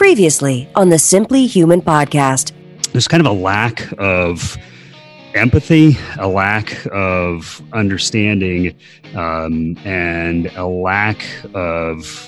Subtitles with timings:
[0.00, 2.52] Previously on the Simply Human podcast.
[2.92, 4.56] there's kind of a lack of
[5.34, 8.74] empathy, a lack of understanding,
[9.14, 11.22] um, and a lack
[11.52, 12.26] of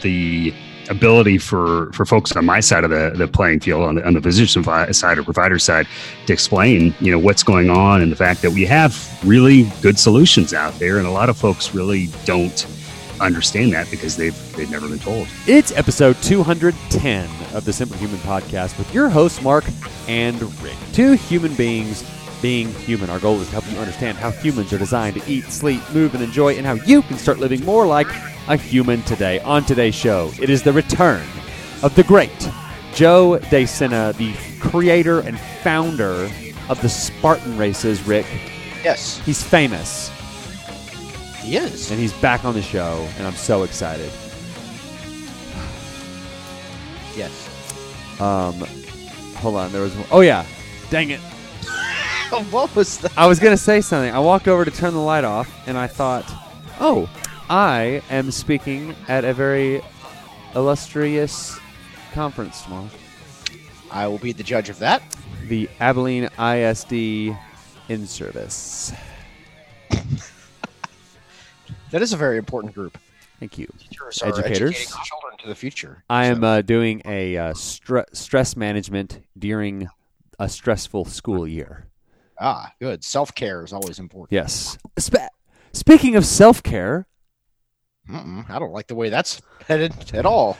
[0.00, 0.54] the
[0.88, 4.14] ability for for folks on my side of the, the playing field on the, on
[4.14, 4.64] the physician
[4.94, 5.86] side or provider side
[6.24, 9.98] to explain you know what's going on and the fact that we have really good
[9.98, 12.66] solutions out there and a lot of folks really don't
[13.20, 18.18] understand that because they've they've never been told It's episode 210 of the Simply Human
[18.18, 19.64] Podcast with your hosts, Mark
[20.06, 20.76] and Rick.
[20.92, 22.04] Two human beings
[22.40, 23.10] being human.
[23.10, 26.14] Our goal is to help you understand how humans are designed to eat, sleep, move,
[26.14, 28.06] and enjoy, and how you can start living more like
[28.48, 29.40] a human today.
[29.40, 31.26] On today's show, it is the return
[31.82, 32.48] of the great
[32.94, 36.30] Joe De Sena, the creator and founder
[36.68, 38.26] of the Spartan races, Rick.
[38.84, 40.10] Yes, He's famous,
[41.42, 41.90] he is.
[41.90, 44.10] and he's back on the show, and I'm so excited.
[47.16, 48.20] Yes.
[48.20, 48.54] Um,
[49.36, 49.94] hold on, there was.
[50.10, 50.44] Oh yeah,
[50.90, 51.20] dang it!
[52.50, 53.16] what was that?
[53.16, 54.12] I was gonna say something.
[54.12, 56.24] I walked over to turn the light off, and I thought,
[56.80, 57.08] oh,
[57.50, 59.80] I am speaking at a very
[60.54, 61.58] illustrious
[62.12, 62.88] conference tomorrow.
[63.90, 65.02] I will be the judge of that.
[65.46, 66.92] The Abilene ISD
[67.88, 68.92] in service.
[71.90, 72.98] That is a very important group.
[73.40, 73.66] Thank you.
[73.78, 74.86] Teachers Educators.
[74.86, 76.02] children to the future.
[76.10, 79.88] I am So, uh, doing a uh, stre- stress management during
[80.38, 81.86] a stressful school year.
[82.40, 83.04] ah good.
[83.04, 84.32] Self care is always important.
[84.32, 84.76] Yes.
[84.98, 85.30] Spe-
[85.72, 87.06] speaking of self care,
[88.08, 90.56] I don't like the way that's headed at all.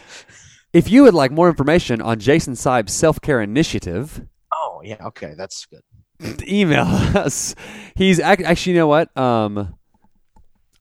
[0.73, 5.35] If you would like more information on Jason Seib's self care initiative, Oh yeah, okay,
[5.37, 5.83] that's good.
[6.49, 7.55] email us.
[7.97, 9.17] He's ac- actually, you know what?
[9.17, 9.75] Um,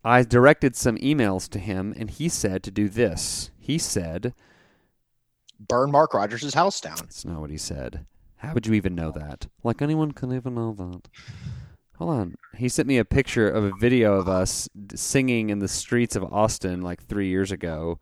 [0.03, 3.51] I directed some emails to him, and he said to do this.
[3.59, 4.33] He said,
[5.59, 6.97] Burn Mark Rogers' house down.
[6.97, 8.05] "That's not what he said.
[8.37, 9.47] How would you even know that?
[9.63, 11.09] Like anyone can even know that."
[11.97, 12.35] Hold on.
[12.55, 16.31] He sent me a picture of a video of us singing in the streets of
[16.31, 17.99] Austin like three years ago,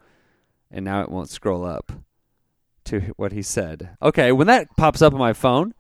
[0.69, 1.93] and now it won't scroll up
[2.85, 3.95] to what he said.
[4.01, 5.73] Okay, when that pops up on my phone,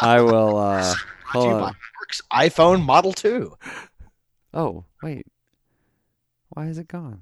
[0.00, 0.56] I will.
[0.56, 0.94] Uh,
[1.26, 1.76] hold on.
[2.32, 3.54] iPhone Model Two.
[4.54, 5.26] Oh, wait.
[6.56, 7.20] Why is it gone?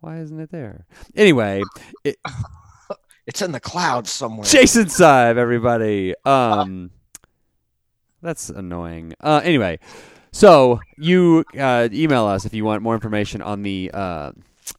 [0.00, 0.84] Why isn't it there?
[1.16, 1.62] Anyway,
[2.04, 2.16] it,
[3.26, 4.44] It's in the clouds somewhere.
[4.44, 6.14] Jason Seib, everybody.
[6.26, 6.90] Um,
[8.20, 9.14] that's annoying.
[9.18, 9.78] Uh, anyway,
[10.30, 14.32] so you uh, email us if you want more information on the uh,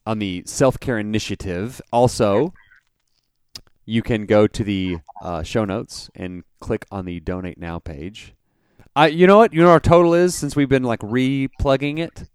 [0.06, 1.82] on the self care initiative.
[1.92, 2.54] Also,
[3.84, 8.36] you can go to the uh, show notes and click on the donate now page.
[8.96, 9.54] I, you know what?
[9.54, 12.30] You know what our total is since we've been like re-plugging it.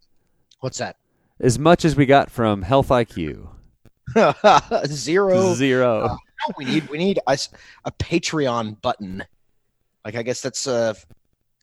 [0.59, 0.97] What's that?
[1.45, 3.49] As much as we got from Health IQ.
[4.87, 5.53] Zero.
[5.53, 6.09] Zero.
[6.09, 7.37] No, we need we need a,
[7.85, 9.23] a Patreon button.
[10.07, 10.97] Like I guess that's a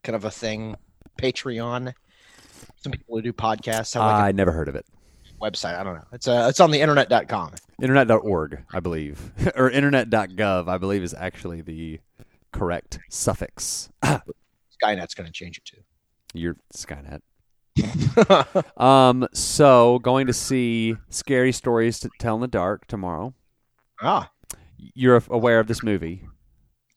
[0.03, 0.75] kind of a thing.
[1.19, 1.93] Patreon.
[2.75, 4.85] Some people who do podcasts have like I never heard of it.
[5.41, 5.79] website.
[5.79, 6.05] I don't know.
[6.11, 7.55] It's uh, it's on the internet.com.
[7.81, 9.31] Internet.org, I believe.
[9.55, 11.99] or internet.gov, I believe is actually the
[12.51, 13.89] correct suffix.
[14.03, 15.81] Skynet's going to change it too.
[16.35, 17.21] Your Skynet.
[18.77, 23.33] Um, so going to see Scary Stories to Tell in the Dark tomorrow.
[24.01, 24.29] ah,
[24.77, 26.23] You're aware of this movie,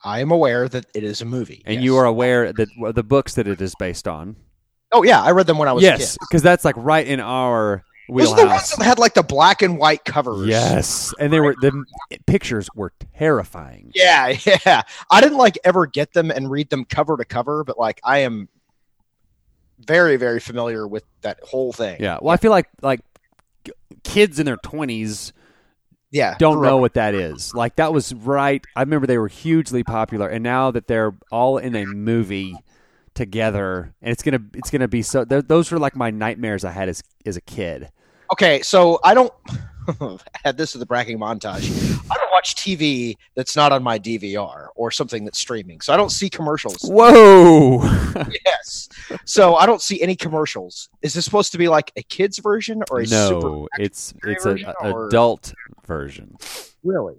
[0.05, 1.63] I am aware that it is a movie.
[1.65, 1.85] and yes.
[1.85, 4.37] you are aware that the books that it is based on.
[4.93, 7.83] Oh yeah, I read them when I was yes, because that's like right in our
[8.09, 10.47] Those are the ones that had like the black and white covers.
[10.47, 11.85] Yes, and they were the
[12.27, 13.93] pictures were terrifying.
[13.95, 14.37] Yeah,
[14.67, 14.83] yeah.
[15.11, 18.19] I didn't like ever get them and read them cover to cover, but like I
[18.19, 18.49] am
[19.85, 21.99] very, very familiar with that whole thing.
[22.01, 22.19] Yeah.
[22.21, 23.01] Well, I feel like like
[24.03, 25.33] kids in their twenties
[26.11, 26.37] Yeah.
[26.39, 27.55] don't grew know what that is.
[27.55, 28.65] Like that was right.
[28.77, 32.55] I remember they were hugely popular, and now that they're all in a movie
[33.15, 35.25] together, and it's gonna it's gonna be so.
[35.25, 37.91] Those were like my nightmares I had as as a kid.
[38.33, 39.33] Okay, so I don't
[40.45, 41.71] add this to the bragging montage.
[42.11, 45.81] I don't watch TV that's not on my DVR or something that's streaming.
[45.81, 46.79] So I don't see commercials.
[46.83, 47.83] Whoa!
[48.45, 48.89] yes.
[49.25, 50.89] So I don't see any commercials.
[51.03, 54.45] Is this supposed to be like a kids version or a super no, it's it's
[54.45, 55.55] version a, a or- adult
[55.87, 56.37] version.
[56.83, 57.17] really?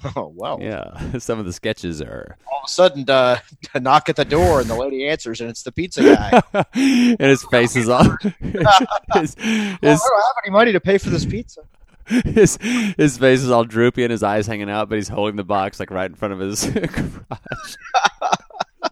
[0.14, 0.58] Oh well.
[0.62, 2.36] Yeah, some of the sketches are.
[2.46, 3.40] All of a sudden, uh,
[3.74, 6.40] a knock at the door and the lady answers, and it's the pizza guy.
[6.74, 8.04] and his face is all.
[8.04, 8.14] his,
[8.54, 11.62] Well, his, I don't have any money to pay for this pizza.
[12.24, 12.56] his
[12.96, 15.78] his face is all droopy and his eyes hanging out, but he's holding the box
[15.78, 17.76] like right in front of his garage.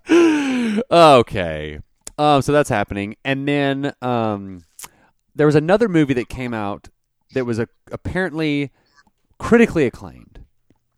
[0.91, 1.79] okay,
[2.19, 4.63] um, so that's happening, and then um,
[5.35, 6.89] there was another movie that came out
[7.35, 8.71] that was a, apparently
[9.39, 10.45] critically acclaimed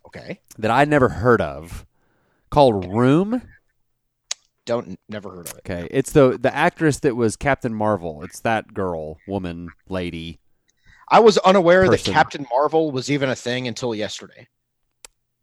[0.06, 0.40] Okay.
[0.58, 1.86] that I'd never heard of
[2.50, 3.42] called Room.
[4.64, 5.60] Don't never heard of it.
[5.70, 8.22] Okay, it's the the actress that was Captain Marvel.
[8.22, 10.40] It's that girl, woman, lady.
[11.10, 12.12] I was unaware Person.
[12.12, 14.48] that Captain Marvel was even a thing until yesterday.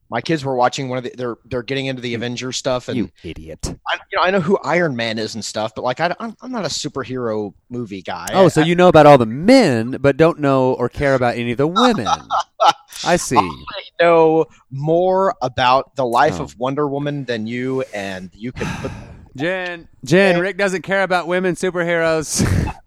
[0.08, 2.96] My kids were watching one of the they're they're getting into the Avengers stuff and
[2.98, 3.76] You idiot!
[3.88, 6.36] I, you know I know who Iron Man is and stuff, but like I, I'm
[6.42, 8.28] I'm not a superhero movie guy.
[8.34, 11.36] Oh, so I, you know about all the men, but don't know or care about
[11.38, 12.08] any of the women.
[13.04, 13.36] I see.
[13.38, 16.44] I know more about the life Oh.
[16.44, 18.92] of Wonder Woman than you, and you can put
[19.36, 22.42] Jen, Jen, Rick doesn't care about women superheroes.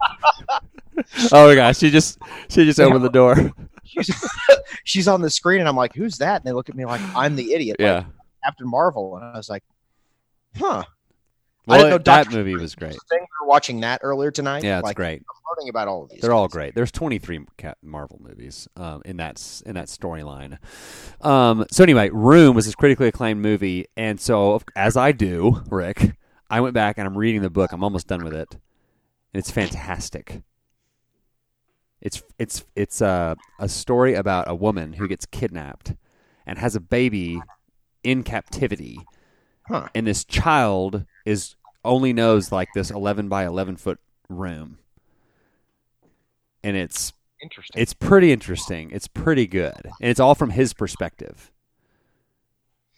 [1.32, 2.19] oh my gosh, she just
[2.49, 3.52] she just opened the door.
[3.84, 4.31] she's,
[4.84, 7.00] she's on the screen, and I'm like, "Who's that?" And they look at me like
[7.14, 8.05] I'm the idiot, like Yeah.
[8.44, 9.64] Captain Marvel, and I was like,
[10.56, 10.84] "Huh."
[11.66, 12.96] Well, didn't know that Doctor movie was great.
[13.10, 14.64] We were watching that earlier tonight.
[14.64, 15.20] Yeah, it's like, great.
[15.20, 16.22] I'm learning about all of these.
[16.22, 16.75] They're all great.
[16.75, 20.56] There's 23 Cap- Marvel movies um, in that in that storyline.
[21.20, 26.16] Um, so anyway, Room was this critically acclaimed movie, and so as I do, Rick,
[26.49, 27.72] I went back and I'm reading the book.
[27.72, 30.43] I'm almost done with it, and it's fantastic.
[32.00, 35.94] It's it's it's a a story about a woman who gets kidnapped
[36.46, 37.40] and has a baby
[38.04, 39.00] in captivity,
[39.66, 39.88] Huh.
[39.94, 43.98] and this child is only knows like this 11 by 11 foot
[44.28, 44.78] room,
[46.62, 47.12] and it's
[47.42, 47.80] Interesting.
[47.82, 48.90] it's pretty interesting.
[48.90, 51.50] It's pretty good, and it's all from his perspective.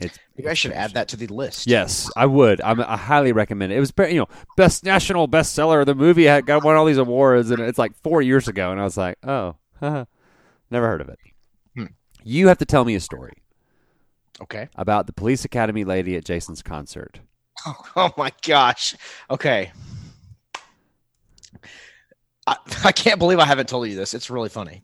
[0.01, 1.67] It's Maybe I should add that to the list.
[1.67, 2.59] Yes, I would.
[2.61, 3.77] I'm, I highly recommend it.
[3.77, 4.27] It was, you know,
[4.57, 5.85] best national bestseller.
[5.85, 8.71] The movie had got won all these awards, and it's like four years ago.
[8.71, 10.05] And I was like, oh, haha,
[10.71, 11.19] never heard of it.
[11.75, 11.85] Hmm.
[12.23, 13.33] You have to tell me a story
[14.41, 14.69] Okay.
[14.75, 17.19] about the police academy lady at Jason's concert.
[17.95, 18.95] Oh my gosh.
[19.29, 19.71] Okay.
[22.47, 22.55] I,
[22.85, 24.13] I can't believe I haven't told you this.
[24.13, 24.83] It's really funny.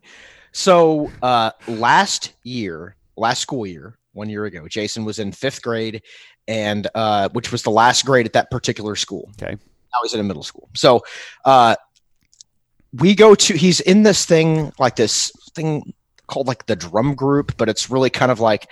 [0.51, 6.01] So uh, last year, last school year, one year ago, Jason was in fifth grade,
[6.47, 9.29] and uh, which was the last grade at that particular school.
[9.41, 9.51] Okay.
[9.53, 10.69] Now he's in a middle school.
[10.75, 11.03] So
[11.45, 11.75] uh,
[12.93, 13.55] we go to.
[13.55, 15.93] He's in this thing like this thing
[16.27, 18.69] called like the drum group, but it's really kind of like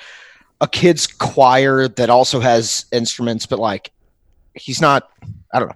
[0.61, 3.91] a kids choir that also has instruments, but like
[4.55, 5.09] he's not.
[5.53, 5.75] I don't know.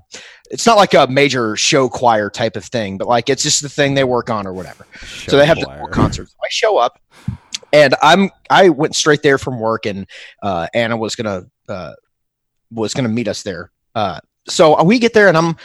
[0.51, 3.69] It's not like a major show choir type of thing, but like it's just the
[3.69, 4.85] thing they work on or whatever.
[5.27, 5.77] so they have the Choir.
[5.77, 6.35] whole concerts.
[6.43, 6.99] I show up,
[7.73, 10.07] and I'm I went straight there from work, and
[10.41, 11.93] uh, Anna was gonna uh,
[12.71, 13.71] was gonna meet us there.
[13.95, 15.55] Uh, so we get there, and I'm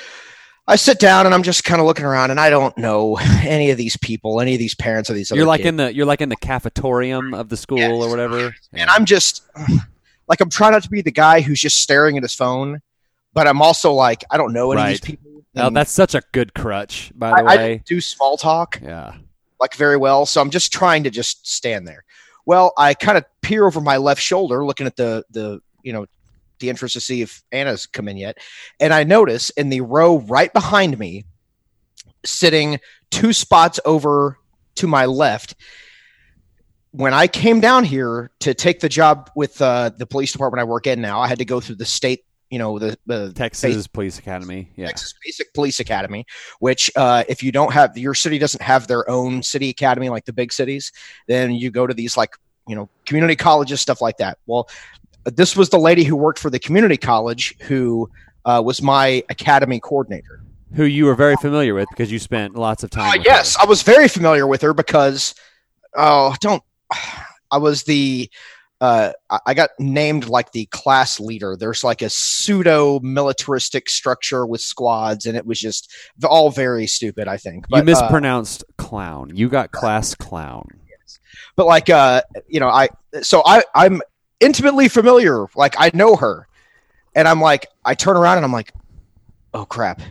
[0.66, 3.70] I sit down, and I'm just kind of looking around, and I don't know any
[3.70, 5.30] of these people, any of these parents of these.
[5.30, 5.68] You're like kids.
[5.68, 7.90] in the you're like in the cafetorium of the school Yes.
[7.92, 8.54] or whatever.
[8.72, 9.42] and I'm just
[10.28, 12.80] like I'm trying not to be the guy who's just staring at his phone,
[13.32, 15.30] but I'm also like I don't know any of these people.
[15.56, 17.68] And that's such a good crutch, by the I way.
[17.76, 19.14] don't do small talk yeah.
[19.60, 22.04] Like very well, so I'm just trying to just stand there.
[22.46, 26.06] Well, I kind of peer over my left shoulder, looking at the the you know
[26.58, 28.38] the entrance to see if Anna's come in yet,
[28.80, 31.24] and I notice in the row right behind me,
[32.24, 32.80] sitting
[33.10, 34.38] two spots over
[34.76, 35.54] to my left.
[36.90, 40.64] When I came down here to take the job with uh, the police department I
[40.64, 43.86] work in now, I had to go through the state, you know, the, the Texas
[43.86, 44.70] Police Academy.
[44.76, 44.86] Yeah.
[44.86, 46.26] Texas Basic Police Academy,
[46.60, 50.24] which uh, if you don't have your city doesn't have their own city academy like
[50.24, 50.92] the big cities,
[51.26, 52.36] then you go to these like
[52.68, 54.38] you know community colleges stuff like that.
[54.46, 54.68] Well,
[55.24, 58.10] this was the lady who worked for the community college who
[58.44, 60.40] uh, was my academy coordinator.
[60.74, 63.20] Who you were very familiar with because you spent lots of time.
[63.20, 63.62] Uh, yes, her.
[63.62, 65.34] I was very familiar with her because
[65.96, 66.62] oh, don't
[67.50, 68.28] I was the
[68.84, 69.12] uh,
[69.46, 71.56] I- got named like the class leader.
[71.58, 75.90] There's like a pseudo militaristic structure with squads, and it was just
[76.22, 77.26] all very stupid.
[77.26, 79.32] I think, you but, uh, mispronounced clown.
[79.34, 80.68] You got class clown.
[80.86, 81.18] Yes.
[81.56, 82.88] but like uh, you know, I
[83.22, 84.02] so I I'm
[84.38, 85.46] intimately familiar.
[85.56, 86.46] Like I know her,
[87.14, 88.70] and I'm like I turn around and I'm like,
[89.54, 90.02] oh crap.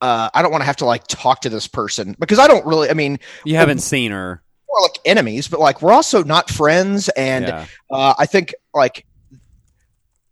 [0.00, 2.66] Uh, I don't want to have to like talk to this person because I don't
[2.66, 2.90] really.
[2.90, 4.42] I mean, You haven't seen her.
[4.78, 7.08] We're like enemies, but like we're also not friends.
[7.10, 7.66] And yeah.
[7.90, 9.04] uh, I think like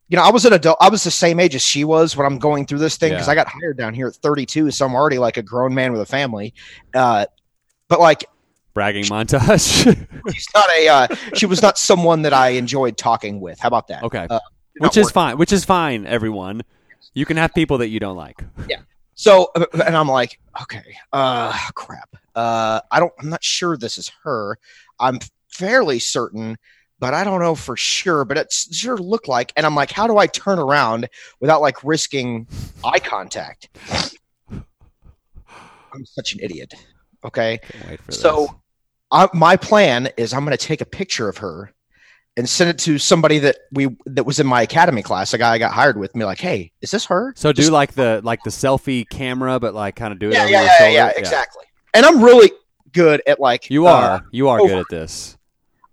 [0.08, 0.76] you know, I was an adult.
[0.80, 3.26] I was the same age as she was when I'm going through this thing because
[3.26, 3.32] Yeah.
[3.32, 6.00] I got hired down here at 32, so I'm already like a grown man with
[6.00, 6.54] a family.
[6.94, 7.26] Uh,
[7.88, 8.24] but like
[8.72, 9.84] Bragging montage.
[10.32, 13.58] she's not a uh, she was not someone that I enjoyed talking with.
[13.58, 14.02] How about that?
[14.04, 14.26] okay.
[14.28, 14.38] Uh,
[14.78, 15.38] which is fine.
[15.38, 16.62] Which is fine, everyone.
[17.14, 18.44] You can have people that you don't like.
[18.68, 18.80] Yeah.
[19.14, 22.14] So, uh, and I'm like, okay, uh, crap.
[22.36, 24.58] Uh, I don't, I'm not sure this is her.
[25.00, 26.56] I'm fairly certain,
[27.00, 28.24] but I don't know for sure.
[28.24, 31.08] But it sure looked like, and I'm like, how do I turn around
[31.40, 32.46] without like risking
[32.84, 33.70] eye contact?
[34.50, 36.74] I'm such an idiot.
[37.24, 37.58] Okay.
[37.58, 38.60] Can't wait for So.
[39.12, 41.72] I, my plan is I'm going to take a picture of her
[42.36, 45.52] and send it to somebody that we that was in my academy class, a guy
[45.52, 46.14] I got hired with.
[46.16, 47.32] Me like, hey, is this her?
[47.36, 50.42] So do like the like the selfie camera, but like kind of do it yeah,
[50.42, 50.92] over yeah, your yeah, shoulder.
[50.92, 51.64] yeah, exactly.
[51.96, 52.52] And I'm really
[52.92, 54.68] good at like You uh, are you are over.
[54.68, 55.38] good at this,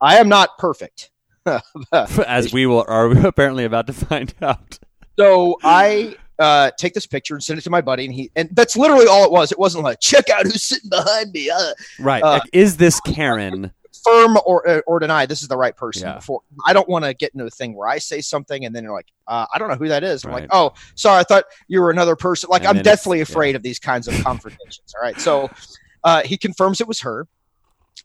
[0.01, 1.09] I am not perfect.
[2.27, 4.79] as we will are apparently about to find out.
[5.17, 8.49] So I uh, take this picture and send it to my buddy, and he and
[8.51, 9.51] that's literally all it was.
[9.53, 11.49] It wasn't like check out who's sitting behind me.
[11.49, 12.21] Uh, Right?
[12.21, 13.71] Uh, like, is this Karen?
[14.03, 16.07] firm or uh, or deny this is the right person.
[16.09, 16.15] Yeah.
[16.15, 18.83] Before I don't want to get into a thing where I say something and then
[18.83, 20.25] you're like, uh, I don't know who that is.
[20.25, 20.41] I'm Right.
[20.41, 22.49] like, oh, sorry, I thought you were another person.
[22.49, 24.93] Like And I'm deathly afraid of these kinds of confrontations.
[24.97, 25.49] All right, so
[26.03, 27.27] uh, he confirms it was her.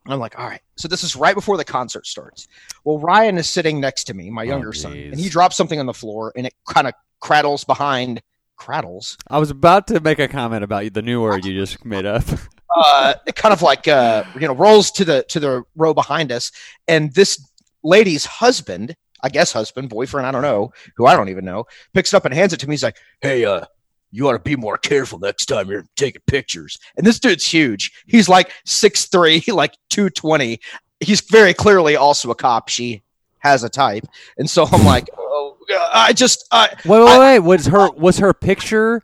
[0.05, 0.61] And I'm like, all right.
[0.76, 2.49] So this is right before the concert starts.
[2.85, 5.87] Well, Ryan is sitting next to me, my younger son, and he drops something on
[5.87, 8.23] the floor, and it kind of crattles behind.
[8.57, 9.17] Crattles.
[9.28, 12.25] I was about to make a comment about the new word you just made up.
[12.76, 16.33] uh, it kind of like uh, you know rolls to the to the row behind
[16.33, 16.50] us,
[16.88, 17.40] and this
[17.85, 22.12] lady's husband, I guess husband, boyfriend, I don't know, who I don't even know, picks
[22.12, 22.73] it up and hands it to me.
[22.73, 23.64] He's like, "Hey, uh,
[24.11, 27.93] you ought to be more careful next time you're taking pictures." And this dude's huge.
[28.07, 30.61] He's like six three, like two twenty.
[31.00, 32.69] He's very clearly also a cop.
[32.69, 33.03] She
[33.38, 34.05] has a type,
[34.37, 35.57] and so I'm like, "Oh,
[35.93, 37.38] I just." I, Wait, wait, wait.
[37.41, 39.03] Was her was her picture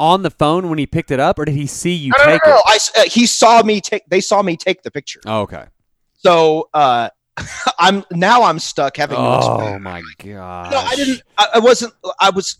[0.00, 2.40] on the phone when he picked it up, or did he see you no, take
[2.44, 2.56] no, no.
[2.56, 2.62] it?
[2.96, 4.04] I uh, he saw me take.
[4.08, 5.20] They saw me take the picture.
[5.26, 5.66] Oh, okay.
[6.14, 7.10] So uh,
[7.78, 9.16] I'm now I'm stuck having.
[9.18, 10.70] Oh my god.
[10.70, 11.22] No, I didn't.
[11.38, 11.94] I, I wasn't.
[12.20, 12.58] I was.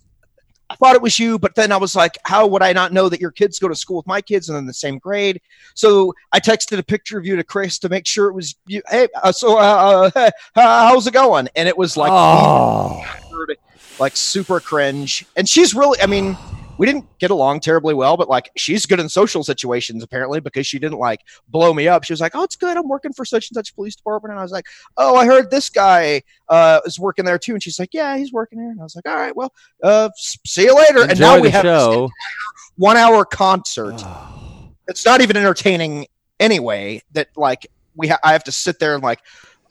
[0.85, 3.19] Thought it was you, but then I was like, "How would I not know that
[3.19, 5.41] your kids go to school with my kids and in the same grade?"
[5.73, 8.83] So I texted a picture of you to Chris to make sure it was you.
[8.91, 11.49] Hey, uh, so uh, uh, how's it going?
[11.57, 13.03] And it was like, oh.
[13.99, 15.25] like super cringe.
[15.37, 15.99] And she's really.
[16.03, 16.37] I mean,
[16.79, 20.67] we didn't get along terribly well, but like she's good in social situations apparently because
[20.67, 22.05] she didn't like blow me up.
[22.05, 22.77] She was like, "Oh, it's good.
[22.77, 24.67] I'm working for such and such police department." And I was like,
[24.97, 28.33] "Oh, I heard this guy uh, is working there too." And she's like, "Yeah, he's
[28.33, 29.53] working here." And I was like, "All right, well,
[29.83, 32.11] uh, see you later." and now we have show.
[32.77, 34.03] one hour concert.
[34.87, 37.01] It's not even entertaining anyway.
[37.13, 37.67] That like
[37.97, 39.21] we ha- I have to sit there and like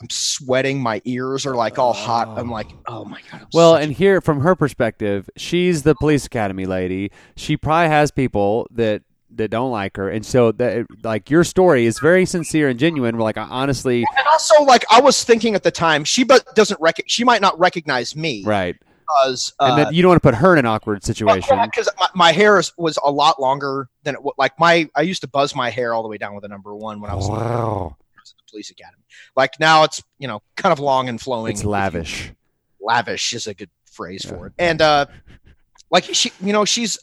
[0.04, 0.82] I'm sweating.
[0.82, 2.28] My ears are like all hot.
[2.38, 3.42] I'm like, oh my god.
[3.44, 7.10] I'm Well, and here from her perspective, she's the police academy lady.
[7.38, 9.04] She probably has people that
[9.36, 13.16] that don't like her, and so that like your story is very sincere and genuine.
[13.16, 16.82] We're like honestly, and also like I was thinking at the time, she but doesn't
[16.82, 18.76] rec- she might not recognize me right?
[19.08, 21.60] because uh, And then you don't want to put her in an awkward situation.
[21.64, 25.02] because my, my hair is, was a lot longer than it wa- like my I
[25.04, 27.16] used to buzz my hair all the way down with a number one when I
[27.16, 27.96] was Wow,
[28.54, 29.04] police academy.
[29.36, 31.52] Like now it's you know kind of long and flowing.
[31.52, 32.32] it's lavish.
[32.82, 34.32] Lavish is a good phrase Yeah.
[34.32, 34.54] for it.
[34.60, 35.08] And uh,
[35.90, 36.98] like she, you know, she's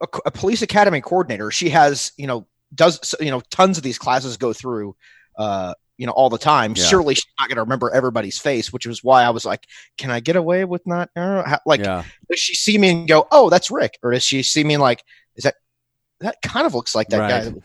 [0.00, 1.50] a, a police academy coordinator.
[1.50, 4.96] She has you know does you know tons of these classes go through.
[5.38, 6.74] Uh, you know, all the time.
[6.76, 6.84] Yeah.
[6.84, 9.66] Surely she's not going to remember everybody's face, which was why I was like,
[9.96, 13.26] "Can I get away with not?" Uh, like, yeah, does she see me and go,
[13.32, 15.02] "Oh, that's Rick," or does she see me and like,
[15.36, 15.54] "Is that
[16.20, 17.52] that kind of looks like that Right.
[17.54, 17.60] guy?"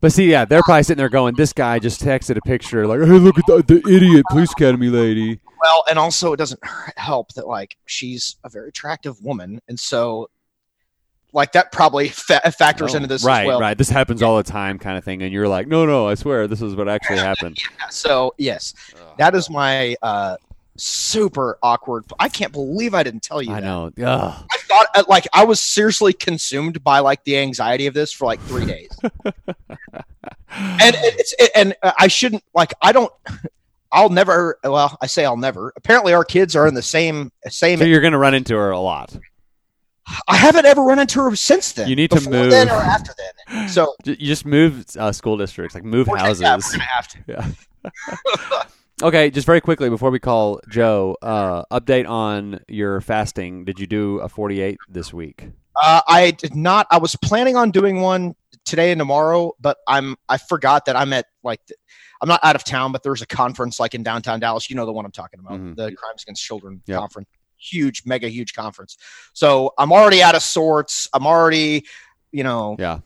[0.00, 3.00] but see, yeah, they're probably sitting there going, "This guy just texted a picture, like,
[3.00, 6.60] hey, look at the, the idiot police academy lady." Well, and also it doesn't
[6.96, 10.28] help that like she's a very attractive woman, and so
[11.32, 13.60] like that probably fa- factors Oh, into this right, as well.
[13.60, 13.76] right.
[13.76, 16.46] This happens all the time, kind of thing, and you're like, "No, no, I swear,
[16.46, 17.58] this is what actually happened."
[17.90, 18.74] So yes,
[19.18, 20.36] that is my uh,
[20.78, 22.04] super awkward.
[22.18, 23.52] I can't believe I didn't tell you.
[23.52, 23.66] I that.
[23.66, 23.86] know.
[24.06, 24.44] Ugh.
[24.52, 28.24] I thought uh, like I was seriously consumed by like the anxiety of this for
[28.26, 33.12] like three days, and it's it, and uh, I shouldn't like I don't.
[33.92, 34.58] I'll never.
[34.64, 35.72] Well, I say I'll never.
[35.76, 37.78] Apparently, our kids are in the same same.
[37.78, 39.16] So you're going to run into her a lot.
[40.28, 41.88] I haven't ever run into her since then.
[41.88, 42.50] You need to move.
[42.50, 43.12] then or after
[43.48, 43.68] then.
[43.68, 46.42] So You just move uh, school districts, like move houses.
[46.42, 47.18] yeah, we're gonna have to.
[47.26, 48.62] Yeah.
[49.02, 53.64] okay, just very quickly before we call Joe, uh, update on your fasting.
[53.64, 55.48] Did you do a 48 this week?
[55.80, 56.86] Uh, I did not.
[56.90, 58.34] I was planning on doing one
[58.64, 60.16] today and tomorrow, but I'm.
[60.28, 61.60] I forgot that I'm at like.
[62.22, 64.70] I'm not out of town, but there's a conference like in downtown Dallas.
[64.70, 65.76] You know the one I'm talking about, Mhm.
[65.76, 66.98] the Crimes Against Children Yep.
[66.98, 67.28] conference.
[67.58, 68.96] Huge, mega huge conference.
[69.34, 71.10] So I'm already out of sorts.
[71.12, 71.84] I'm already,
[72.32, 72.76] you know.
[72.78, 73.00] Yeah.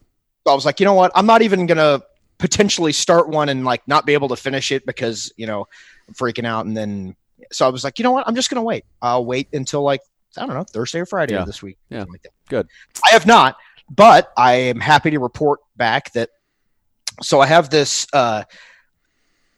[0.46, 1.10] I was like, you know what?
[1.16, 2.02] I'm not even gonna
[2.40, 5.66] potentially start one and like not be able to finish it because you know
[6.08, 6.66] I'm freaking out.
[6.66, 7.14] And then
[7.52, 8.26] so I was like, you know what?
[8.26, 8.84] I'm just gonna wait.
[9.00, 10.00] I'll wait until like
[10.36, 11.40] I don't know Thursday or Friday Yeah.
[11.40, 11.78] of this week.
[11.90, 12.04] Yeah.
[12.10, 12.26] like.
[12.48, 12.66] Good.
[13.04, 13.56] I have not,
[13.88, 16.30] but I am happy to report back that.
[17.22, 18.06] So I have this.
[18.12, 18.42] Uh,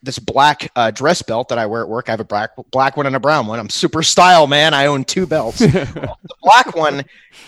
[0.02, 2.09] this black uh, dress belt that I wear at work.
[2.09, 3.59] I have a black black one and a brown one.
[3.59, 4.75] I'm super style, man.
[4.75, 5.59] I own two belts.
[5.61, 7.04] the black one,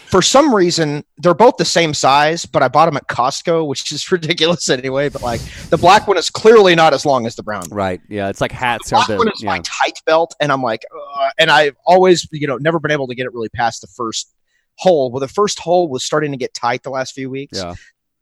[0.07, 3.91] for some reason, they're both the same size, but I bought them at Costco, which
[3.91, 5.09] is ridiculous anyway.
[5.09, 7.63] But like the black one is clearly not as long as the brown.
[7.63, 7.71] one.
[7.71, 8.01] Right.
[8.09, 8.29] Yeah.
[8.29, 9.51] It's like hats The are black the one is yeah.
[9.51, 10.83] my tight belt, and I'm like,
[11.19, 13.89] uh, and I've always, you know, never been able to get it really past the
[13.89, 14.33] first
[14.77, 15.11] hole.
[15.11, 17.75] Well, the first hole was starting to get tight the last few weeks yeah.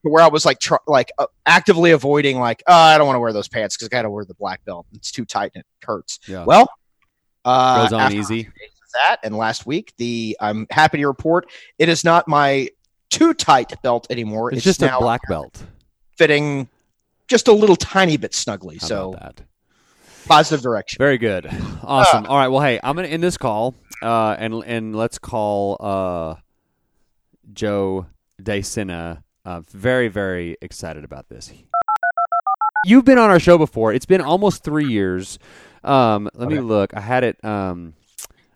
[0.03, 3.21] Where I was like, tr- like uh, actively avoiding, like, oh, I don't want to
[3.21, 4.87] wear those pants because I got to wear the black belt.
[4.93, 6.19] It's too tight and it hurts.
[6.27, 6.45] Yeah.
[6.45, 6.69] Well,
[7.45, 8.49] uh, Goes on easy.
[8.95, 12.69] that and last week, the I'm happy to report it is not my
[13.11, 14.51] too tight belt anymore.
[14.51, 15.63] It's, It's, just now a black belt.
[16.17, 16.69] fitting
[17.29, 18.79] just a little tiny bit snugly.
[18.81, 19.33] How so
[20.27, 20.99] positive direction.
[20.99, 21.47] Very good.
[21.83, 22.27] Awesome.
[22.27, 22.49] All right.
[22.49, 26.35] Well, hey, I'm gonna end this call, uh, and and let's call uh,
[27.53, 28.07] Joe
[28.43, 29.23] De Sena.
[29.45, 31.53] Uh, very very excited about this.
[32.85, 33.93] You've been on our show before.
[33.93, 35.39] It's been almost three years.
[35.85, 36.95] Um, let me look.
[36.95, 37.45] I had it.
[37.45, 37.95] Um,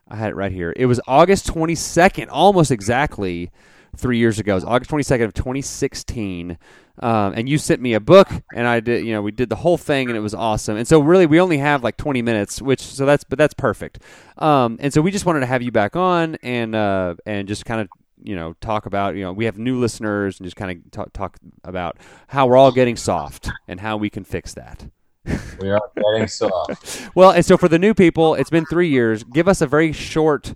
[0.08, 0.72] I had it right here.
[0.76, 3.50] It was August 22nd, almost exactly
[3.96, 4.52] three years ago.
[4.52, 6.58] It was August 22nd of 2016.
[6.98, 9.04] Um, and you sent me a book, and I did.
[9.04, 10.76] You know, we did the whole thing, and it was awesome.
[10.76, 13.98] And so, really, we only have like 20 minutes, which so that's but that's perfect.
[14.38, 17.66] Um, and so, we just wanted to have you back on and uh, and just
[17.66, 17.88] kind of
[18.22, 21.12] you know talk about you know we have new listeners and just kind of talk
[21.12, 24.88] talk about how we're all getting soft and how we can fix that.
[25.60, 27.08] We are getting soft.
[27.14, 29.24] Well, and so for the new people, it's been three years.
[29.24, 30.52] Give us a very short,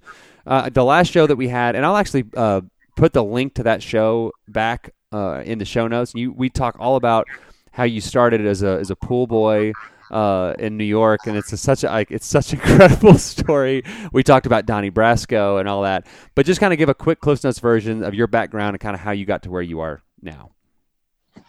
[0.46, 2.60] uh, the last show that we had, and I'll actually uh,
[2.96, 6.12] put the link to that show back uh, in the show notes.
[6.14, 7.26] You, we talk all about
[7.72, 9.72] how you started as a as a pool boy
[10.10, 13.84] uh, in New York, and it's a, such a like, it's such an incredible story.
[14.12, 17.20] We talked about Donnie Brasco and all that, but just kind of give a quick
[17.20, 19.80] Cliff Notes version of your background and kind of how you got to where you
[19.80, 20.50] are now.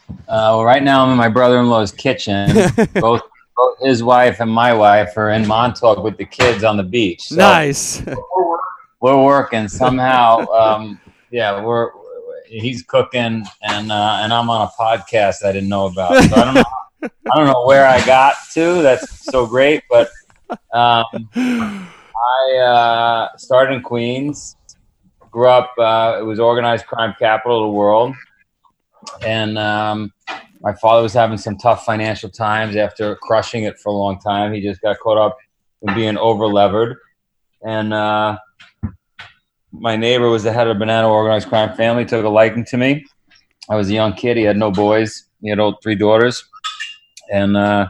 [0.10, 2.50] Uh, well, right now I'm in my brother-in-law's kitchen.
[2.96, 3.22] both,
[3.56, 7.22] both his wife and my wife are in Montauk with the kids on the beach.
[7.24, 8.04] So nice.
[9.00, 10.46] We're working somehow.
[10.52, 11.00] Um,
[11.32, 11.92] yeah, we're
[12.52, 16.24] he's cooking and uh, and I'm on a podcast I didn't know about.
[16.24, 16.64] So I don't know.
[17.04, 18.82] I don't know where I got to.
[18.82, 20.10] That's so great, but
[20.74, 21.06] um,
[21.36, 24.56] I uh, started in Queens.
[25.32, 25.72] Grew up.
[25.78, 28.14] Uh, it was organized crime capital of the world,
[29.26, 30.12] and um,
[30.62, 34.54] my father was having some tough financial times after crushing it for a long time.
[34.54, 35.38] He just got caught up
[35.82, 36.98] in being over levered,
[37.66, 38.38] and uh,
[39.72, 42.06] my neighbor was the head of a Bonanno organized crime family.
[42.06, 43.06] Took a liking to me.
[43.70, 44.36] I was a young kid.
[44.36, 45.30] He had no boys.
[45.42, 46.44] He had all three daughters,
[47.32, 47.90] and uh,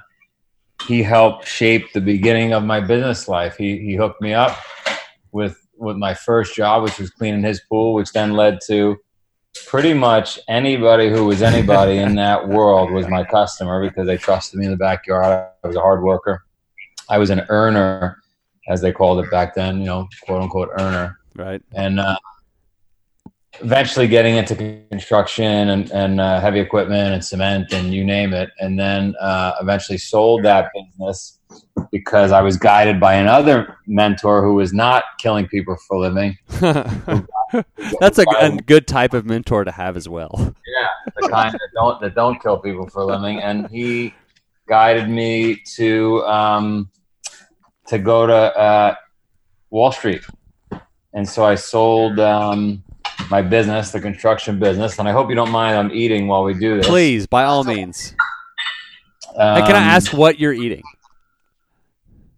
[0.87, 3.57] he helped shape the beginning of my business life.
[3.57, 4.57] He he hooked me up
[5.31, 8.97] with with my first job, which was cleaning his pool, which then led to
[9.67, 14.59] pretty much anybody who was anybody in that world was my customer because they trusted
[14.59, 15.25] me in the backyard.
[15.63, 16.43] I was a hard worker.
[17.09, 18.17] I was an earner,
[18.69, 21.19] as they called it back then, you know, quote unquote earner.
[21.35, 21.61] Right.
[21.73, 22.17] And uh,
[23.63, 24.55] eventually getting into
[24.89, 28.49] construction and, and uh, heavy equipment and cement and you name it.
[28.59, 31.39] And then uh, eventually sold that business
[31.91, 36.37] because I was guided by another mentor who was not killing people for a living.
[37.99, 40.55] That's a, a good type of mentor to have as well.
[40.65, 40.87] Yeah,
[41.19, 44.13] the kind that don't that don't kill people for a living, and he
[44.67, 46.89] guided me to um,
[47.87, 48.95] to go to uh,
[49.69, 50.21] Wall Street,
[51.13, 52.83] and so I sold um,
[53.29, 56.53] my business, the construction business, and I hope you don't mind I'm eating while we
[56.53, 56.87] do this.
[56.87, 58.15] Please, by all means.
[59.35, 60.83] Um, Hey, can I ask what you're eating?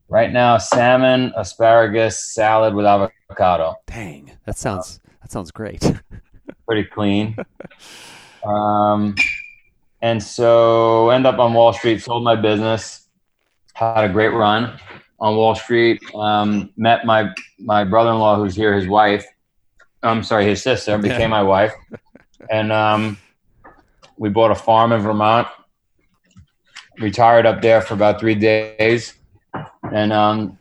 [0.10, 0.58] right now?
[0.60, 3.76] Salmon, asparagus, salad with avocado.
[3.88, 5.82] Dang, that sounds that sounds great.
[6.67, 7.36] pretty clean.
[8.46, 9.15] um,
[10.02, 13.08] and so end up on Wall Street, sold my business,
[13.74, 14.80] had a great run
[15.19, 16.02] on Wall Street.
[16.13, 19.26] Um, met my my brother-in-law, who's here, his wife.
[20.04, 21.74] I'm sorry, his sister became my wife,
[22.50, 23.18] and um,
[24.18, 25.48] we bought a farm in Vermont.
[27.00, 29.16] Retired up there for about three days,
[29.92, 30.60] and um,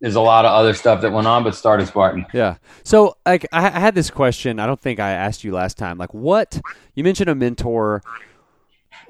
[0.00, 2.26] there's a lot of other stuff that went on, but started Spartan.
[2.34, 2.56] Yeah.
[2.82, 4.60] So, like, I, I had this question.
[4.60, 5.96] I don't think I asked you last time.
[5.96, 6.60] Like, what
[6.94, 8.02] you mentioned a mentor.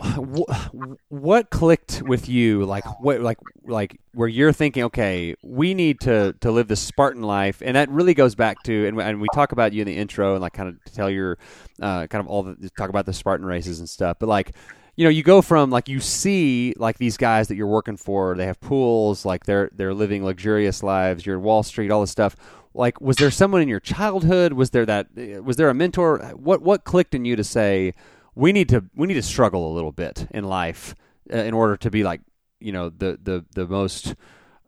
[0.02, 2.64] Wh- What clicked with you?
[2.64, 7.22] Like, what, like, like, where you're thinking, okay, we need to to live this Spartan
[7.22, 9.96] life, and that really goes back to, and, and we talk about you in the
[9.96, 11.38] intro, and like, kind of tell your,
[11.80, 14.16] uh, kind of all the talk about the Spartan races and stuff.
[14.18, 14.52] But like,
[14.96, 18.34] you know, you go from like you see like these guys that you're working for,
[18.36, 21.24] they have pools, like they're they're living luxurious lives.
[21.24, 22.36] You're at Wall Street, all this stuff.
[22.74, 24.52] Like, was there someone in your childhood?
[24.52, 25.08] Was there that?
[25.42, 26.18] Was there a mentor?
[26.34, 27.94] What what clicked in you to say
[28.40, 30.94] we need to we need to struggle a little bit in life
[31.32, 32.22] uh, in order to be like
[32.58, 34.14] you know the the the most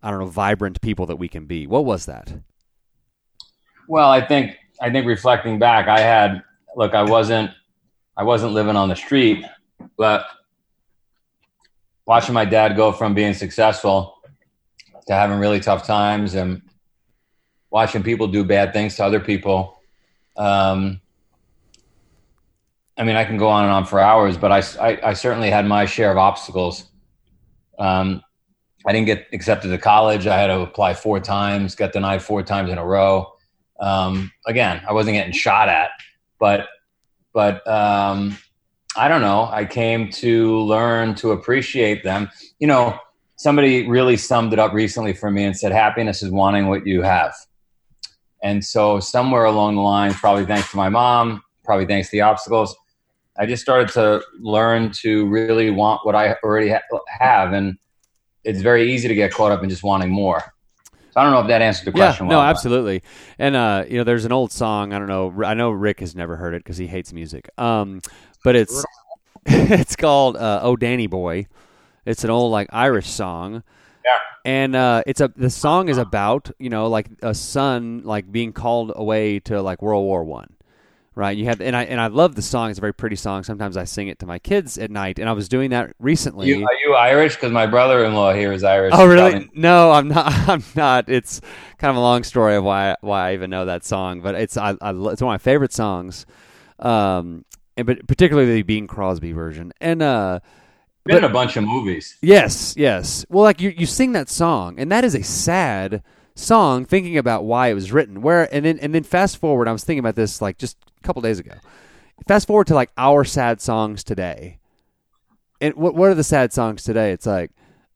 [0.03, 1.67] I don't know vibrant people that we can be.
[1.67, 2.33] What was that?
[3.89, 6.43] Well, I think I think reflecting back, I had
[6.77, 7.51] look, I wasn't
[8.17, 9.45] I wasn't living on the street,
[9.97, 10.27] but
[12.05, 14.19] watching my dad go from being successful
[15.07, 16.61] to having really tough times and
[17.71, 19.81] watching people do bad things to other people.
[20.37, 21.02] Um,
[22.99, 25.51] I mean, I can go on and on for hours, but I, I, I certainly
[25.51, 26.85] had my share of obstacles.
[27.79, 28.23] Um,
[28.87, 30.27] I didn't get accepted to college.
[30.27, 33.33] I had to apply four times, got denied four times in a row.
[33.81, 35.91] Um, again, I wasn't getting shot at,
[36.39, 36.67] but
[37.33, 38.37] but um,
[38.97, 39.49] I don't know.
[39.51, 42.31] I came to learn to appreciate them.
[42.59, 42.99] You know,
[43.37, 47.03] somebody really summed it up recently for me and said, "Happiness is wanting what you
[47.03, 47.35] have."
[48.43, 52.21] And so, somewhere along the line, probably thanks to my mom, probably thanks to the
[52.21, 52.77] obstacles,
[53.39, 57.77] I just started to learn to really want what I already ha- have, and
[58.45, 60.43] it's very easy to get caught up in just wanting more.
[61.13, 62.27] So I don't know if that answered the question.
[62.27, 63.03] Yeah, no, well, absolutely.
[63.39, 64.95] And uh, you know, there's an old song.
[64.95, 65.45] I don't know.
[65.45, 67.51] I know Rick has never heard it because he hates music.
[67.59, 68.01] Um,
[68.45, 68.85] but it's
[69.47, 71.47] it's called uh, "Oh Danny Boy."
[72.07, 73.63] It's an old like Irish song.
[74.05, 74.17] Yeah.
[74.45, 78.53] And uh, it's a the song is about you know like a son like being
[78.53, 80.57] called away to like World War One,
[81.15, 81.37] right?
[81.37, 82.71] You have and I and I love the song.
[82.71, 83.43] It's a very pretty song.
[83.45, 86.49] Sometimes I sing it to my kids at night, and I was doing that recently.
[86.49, 87.35] You, are you Irish?
[87.37, 88.95] Because my brother-in-law here is Irish.
[88.97, 89.51] Oh, really?
[89.55, 90.33] No, I'm not.
[90.49, 91.09] I'm not.
[91.09, 91.41] It's
[91.79, 94.57] kind of a long story of why why I even know that song, but it's
[94.57, 96.27] I, I it's one of my favorite songs,
[96.79, 97.45] um,
[97.77, 99.73] and but particularly the Bing Crosby version.
[99.81, 100.41] And uh,
[101.05, 102.17] Been in a bunch of movies.
[102.23, 103.27] yes, yes.
[103.29, 106.03] Well, like you you sing that song, and that is a sad
[106.35, 106.85] song.
[106.85, 109.69] Thinking about why it was written, where and then and then fast forward.
[109.69, 111.55] I was thinking about this like just a couple days ago.
[112.27, 114.59] Fast forward to like our sad songs today.
[115.61, 117.13] And what what are the sad songs today?
[117.13, 117.51] It's like,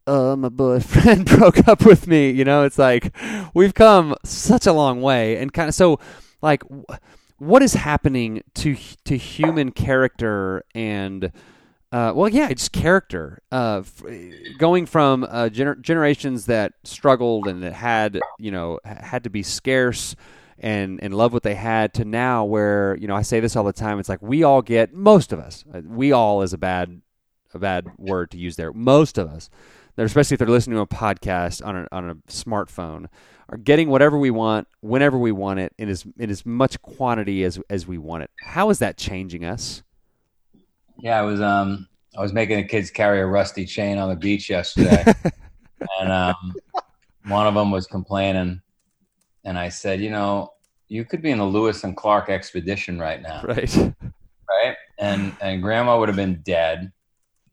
[0.07, 2.31] uh, my boyfriend broke up with me.
[2.31, 3.15] You know, it's like
[3.55, 5.99] we've come such a long way, and kind of so
[6.43, 6.95] like, wh-
[7.39, 11.33] what is happening to to human character and
[11.97, 13.41] uh, well, yeah, just character.
[13.51, 14.03] Uh, f-
[14.59, 19.43] going from uh, gener- generations that struggled and that had, you know, had to be
[19.43, 20.15] scarce
[20.59, 23.65] and and love what they had to now, where you know, I say this all
[23.65, 23.99] the time.
[23.99, 25.65] It's like we all get most of us.
[25.73, 27.01] uh, We all is a bad
[27.55, 28.73] a bad word to use there.
[28.73, 29.49] Most of us,
[29.97, 33.07] especially if they're listening to a podcast on a on a smartphone,
[33.49, 37.45] are getting whatever we want whenever we want it in as in as much quantity
[37.45, 38.31] as as we want it.
[38.43, 39.83] How is that changing us?
[40.99, 44.17] Yeah, I was um I was making the kids carry a rusty chain on the
[44.17, 45.05] beach yesterday,
[46.01, 46.55] and um,
[47.27, 48.63] one of them was complaining,
[49.45, 50.53] and I said, you know,
[50.89, 53.77] you could be in the Lewis and Clark expedition right now, Right.
[54.49, 54.77] right?
[54.99, 56.91] And and Grandma would have been dead,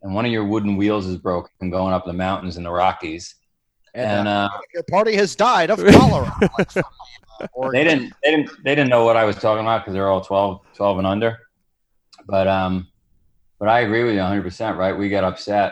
[0.01, 2.71] and one of your wooden wheels is broken and going up the mountains in the
[2.71, 3.36] Rockies,
[3.93, 6.34] and uh, Your party has died of cholera.
[6.58, 6.84] like from,
[7.41, 10.08] uh, they didn't they didn't they didn't know what I was talking about because they're
[10.08, 11.38] all 12, 12 and under.
[12.25, 12.88] But um,
[13.63, 14.43] but I agree with you 100.
[14.43, 14.91] percent Right?
[14.91, 15.71] We got upset.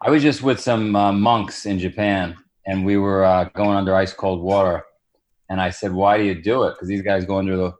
[0.00, 2.36] I was just with some uh, monks in Japan,
[2.68, 4.84] and we were uh, going under ice cold water.
[5.50, 7.72] And I said, "Why do you do it?" Because these guys go under the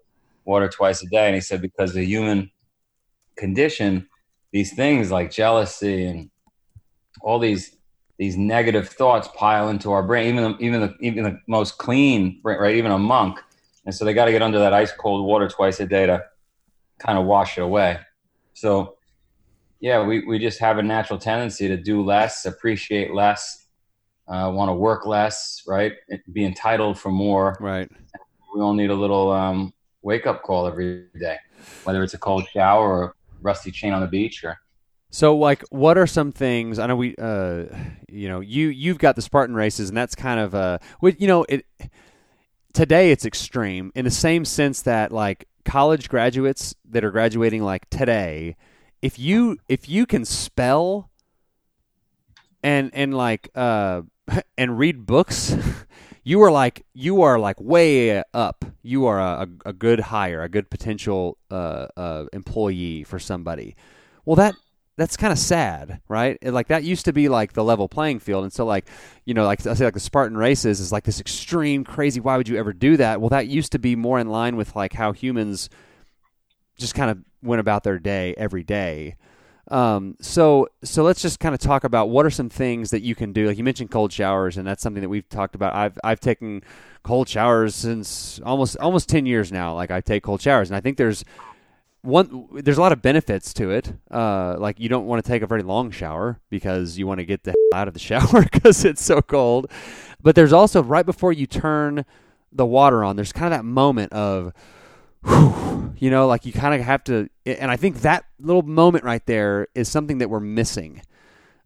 [0.45, 1.27] water twice a day.
[1.27, 2.51] And he said, "Because the human
[3.37, 4.09] condition,
[4.51, 6.29] these things like jealousy and
[7.21, 7.77] all these
[8.19, 10.35] these negative thoughts pile into our brain.
[10.37, 12.75] Even the, even the even the most clean, right?
[12.75, 13.39] Even a monk,
[13.87, 16.25] and so they got to get under that ice cold water twice a day to
[16.99, 18.01] kind of wash it away.
[18.59, 18.97] So,
[19.81, 23.67] yeah, we we just have a natural tendency to do less, appreciate less,
[24.27, 25.93] uh, want to work less, right?
[26.33, 27.57] Be entitled for more.
[27.61, 27.89] Right.
[28.53, 31.37] We all need a little um, wake up call every day,
[31.85, 34.59] whether it's a cold shower or a rusty chain on the beach or
[35.11, 36.81] So, like, what are some things?
[36.81, 37.65] I know we, uh,
[38.09, 41.29] you know, you you've got the Spartan races, and that's kind of uh, with you
[41.29, 41.65] know, it
[42.73, 47.89] today it's extreme in the same sense that like college graduates that are graduating like
[47.91, 48.57] today,
[49.03, 51.11] if you if you can spell
[52.63, 54.03] and and like uh
[54.59, 55.55] and read books.
[56.25, 58.63] You are like you are like way up.
[58.83, 63.77] You are a, a, good hire, a good potential uh, uh, employee for somebody.
[64.27, 64.55] Well, that
[64.99, 66.37] that's kind of sad, right?
[66.43, 68.87] Like that used to be like the level playing field, and so like
[69.25, 72.19] you know, like I say, like the Spartan races is like this extreme, crazy.
[72.19, 73.21] Why would you ever do that?
[73.21, 75.71] Well, that used to be more in line with like how humans
[76.77, 79.17] just kind of went about their day every day.
[79.71, 83.15] Um, so so let's just kind of talk about what are some things that you
[83.15, 83.47] can do.
[83.47, 85.77] Like you mentioned cold showers, and that's something that we've talked about.
[85.77, 86.63] I've I've taken
[87.05, 89.75] cold showers since almost almost ten years now.
[89.75, 91.25] Like I take cold showers, and I think there's
[92.09, 93.93] one there's a lot of benefits to it.
[94.11, 97.27] Uh, like you don't want to take a very long shower because you want to
[97.27, 99.71] get the hell out of the shower because it's so cold.
[100.21, 102.05] But there's also right before you turn
[102.51, 104.53] the water on, there's kind of that moment of,
[105.25, 107.29] whew, you know, like you kind of have to.
[107.45, 111.03] And I think that little moment right there is something that we're missing.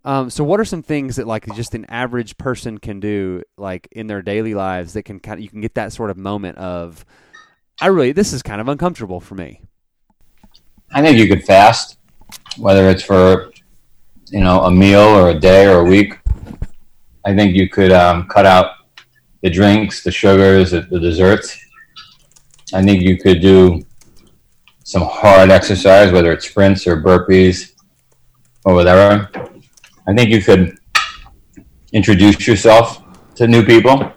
[0.04, 3.86] Um, so what are some things that like just an average person can do like
[3.92, 6.58] in their daily lives that can kind of you can get that sort of moment
[6.58, 7.04] of
[7.80, 9.62] I really this is kind of uncomfortable for me.
[10.94, 11.98] I think you could fast,
[12.58, 13.52] whether it's for
[14.30, 16.18] you know a meal or a day or a week.
[17.24, 18.72] I think you could um, cut out
[19.42, 21.58] the drinks, the sugars, the, the desserts.
[22.74, 23.82] I think you could do
[24.84, 27.72] some hard exercise, whether it's sprints or burpees
[28.64, 29.30] or whatever.
[30.08, 30.76] I think you could
[31.92, 33.02] introduce yourself
[33.36, 34.12] to new people.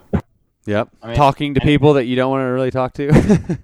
[0.66, 0.88] Yep.
[1.02, 3.06] I mean- Talking to people that you don't want to really talk to.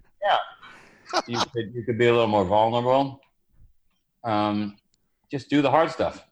[1.27, 3.20] You could you could be a little more vulnerable.
[4.25, 4.77] Um,
[5.31, 6.25] just do the hard stuff.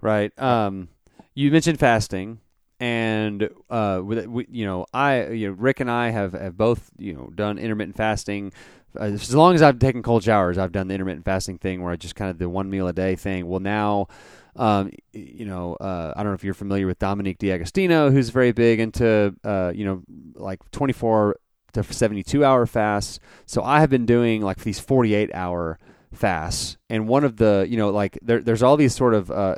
[0.00, 0.36] right.
[0.38, 0.88] Um,
[1.34, 2.40] you mentioned fasting,
[2.80, 6.90] and uh, with, we, you know, I, you know, Rick and I have, have both,
[6.98, 8.52] you know, done intermittent fasting.
[8.98, 11.96] As long as I've taken cold showers, I've done the intermittent fasting thing where I
[11.96, 13.46] just kind of the one meal a day thing.
[13.46, 14.08] Well, now,
[14.56, 18.52] um, you know, uh, I don't know if you're familiar with Dominic D'Agostino, who's very
[18.52, 20.02] big into, uh, you know,
[20.34, 21.36] like 24
[21.72, 23.20] to 72 hour fasts.
[23.46, 25.78] So I have been doing like these 48 hour
[26.12, 29.56] fasts, and one of the, you know, like there, there's all these sort of uh,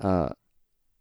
[0.00, 0.30] uh,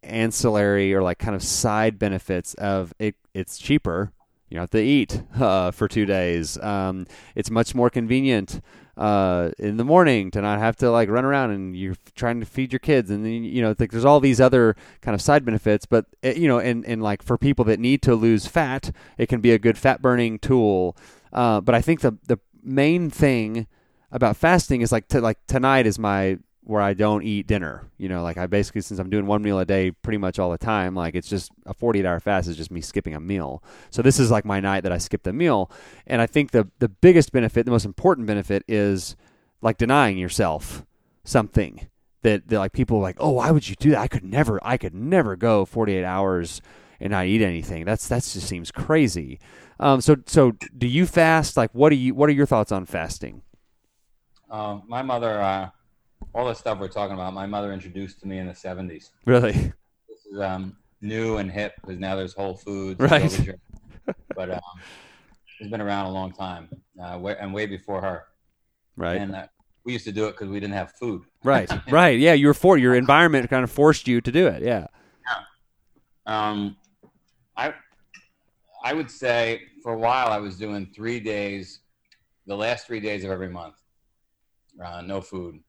[0.04, 3.16] ancillary or like kind of side benefits of it.
[3.34, 4.12] It's cheaper.
[4.50, 6.58] You don't have to eat uh, for two days.
[6.60, 8.62] Um, it's much more convenient
[8.98, 12.46] uh, in the morning to not have to like run around and you're trying to
[12.46, 15.44] feed your kids and then you know like there's all these other kind of side
[15.44, 18.92] benefits but uh, you know and, and like for people that need to lose fat
[19.18, 20.96] it can be a good fat burning tool
[21.34, 23.68] uh, but i think the the main thing
[24.14, 27.90] about fasting is like to, like tonight is my where I don't eat dinner.
[27.98, 30.52] You know, like I basically since I'm doing one meal a day pretty much all
[30.52, 33.64] the time, like it's just a 48 hour fast is just me skipping a meal.
[33.92, 35.72] So this is like my night that I skipped a meal.
[36.08, 39.16] And I think the the biggest benefit, the most important benefit is
[39.62, 40.86] like denying yourself
[41.24, 41.88] something
[42.24, 44.00] that, that like people are like, "Oh, why would you do that?
[44.00, 46.62] I could never I could never go 48 hours
[47.00, 47.86] and not eat anything.
[47.86, 49.40] That's that just seems crazy."
[49.80, 51.58] Um, so so do you fast?
[51.58, 53.44] Like what do you what are your thoughts on fasting?
[54.50, 55.70] Uh, my mother, uh,
[56.36, 59.12] all the stuff we're talking about, my mother introduced to me in the '70s.
[59.26, 59.54] Really?
[59.54, 63.50] This is um, new and hip because now there's Whole Foods, Right.
[64.36, 64.60] But um,
[65.60, 66.70] it's been around a long time,
[67.02, 68.26] uh, way, and way before her.
[68.98, 69.16] Right.
[69.16, 69.48] And uh,
[69.84, 71.24] we used to do it because we didn't have food.
[71.44, 72.20] Right, right.
[72.20, 74.62] Yeah, you were for your environment kind of forced you to do it.
[74.62, 74.88] Yeah.
[76.28, 76.76] Um,
[77.56, 77.74] I
[78.84, 81.80] I would say for a while I was doing three days,
[82.46, 83.76] the last three days of every month,
[84.84, 85.60] uh, no food.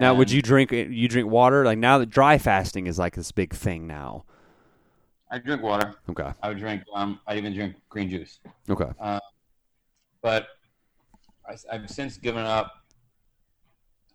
[0.00, 1.64] Now, would you drink you drink water?
[1.64, 4.24] Like now that dry fasting is like this big thing now.
[5.30, 5.94] I drink water.
[6.08, 6.32] Okay.
[6.42, 6.82] I would drink.
[6.94, 8.40] Um, I even drink green juice.
[8.70, 8.90] Okay.
[10.22, 10.46] but
[11.48, 12.72] I, I've since given up.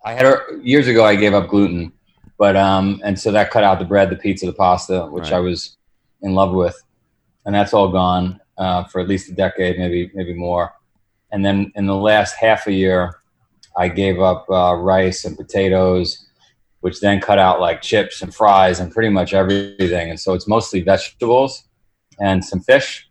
[0.06, 1.06] I had years ago.
[1.06, 1.94] I gave up gluten,
[2.38, 5.34] but um, and so that cut out the bread, the pizza, the pasta, which Right.
[5.34, 5.78] I was
[6.22, 6.76] in love with,
[7.46, 10.74] and that's all gone uh, for at least a decade, maybe maybe more.
[11.32, 13.22] And then in the last half a year,
[13.78, 16.28] I gave up uh, rice and potatoes,
[16.82, 20.10] which then cut out like chips and fries and pretty much everything.
[20.10, 21.64] And so it's mostly vegetables
[22.20, 23.10] and some fish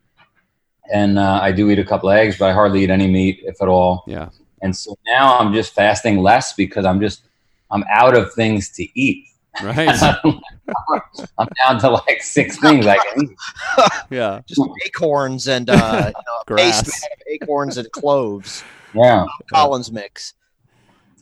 [0.91, 3.41] and uh, I do eat a couple of eggs, but I hardly eat any meat,
[3.43, 4.03] if at all.
[4.07, 4.29] Yeah.
[4.61, 7.23] And so now I'm just fasting less because I'm just
[7.71, 9.25] I'm out of things to eat.
[9.61, 9.89] Right.
[11.37, 13.37] I'm down to like six things I can eat.
[14.09, 14.41] yeah.
[14.47, 17.05] Just acorns and uh, you know, Grass.
[17.27, 18.63] acorns and cloves.
[18.95, 20.33] Yeah, Collins mix.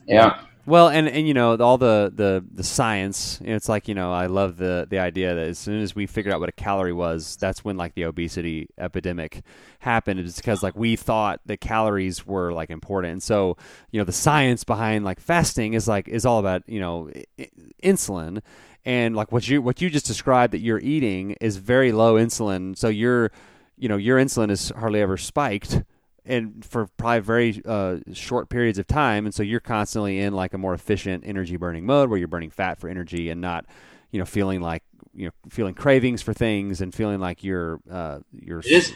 [0.06, 0.40] Yeah.
[0.64, 3.40] Well, and and you know all the the the science.
[3.42, 6.32] It's like you know I love the the idea that as soon as we figured
[6.32, 9.42] out what a calorie was, that's when like the obesity epidemic
[9.80, 10.20] happened.
[10.20, 13.12] It's because like we thought that calories were like important.
[13.12, 13.56] And so
[13.90, 17.10] you know the science behind like fasting is like is all about you know
[17.40, 17.48] i-
[17.82, 18.40] insulin.
[18.84, 22.78] And like what you what you just described that you're eating is very low insulin.
[22.78, 23.32] So your
[23.78, 25.82] you know your insulin is hardly ever spiked
[26.24, 30.54] and for probably very uh, short periods of time, and so you're constantly in like
[30.54, 33.66] a more efficient energy burning mode where you're burning fat for energy and not,
[34.10, 34.82] you know, feeling like
[35.14, 38.94] you know feeling cravings for things and feeling like you're uh, you're It is.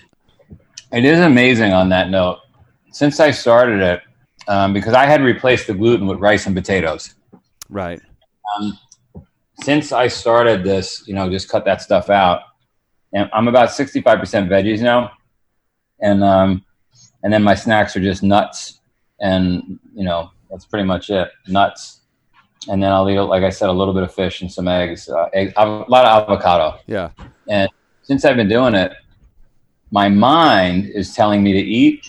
[0.93, 2.39] It is amazing on that note.
[2.93, 4.03] Since I started it,
[4.49, 7.15] um, because I had replaced the gluten with rice and potatoes.
[7.69, 8.01] right,
[8.57, 8.79] um,
[9.62, 12.43] since I started this, you know, just cut that stuff out.
[13.12, 14.03] And I'm about 65%
[14.49, 15.12] veggies now.
[16.01, 16.65] And, um,
[17.27, 18.79] and then my snacks are just nuts
[19.19, 21.29] and you know that's pretty much it.
[21.49, 22.03] Nuts,
[22.69, 25.09] and then I'll eat, like I said, a little bit of fish and some eggs.
[25.09, 26.79] Uh, egg, a lot of avocado.
[26.87, 27.11] Yeah.
[27.49, 27.69] And
[28.03, 28.93] since I've been doing it,
[29.91, 32.07] my mind is telling me to eat.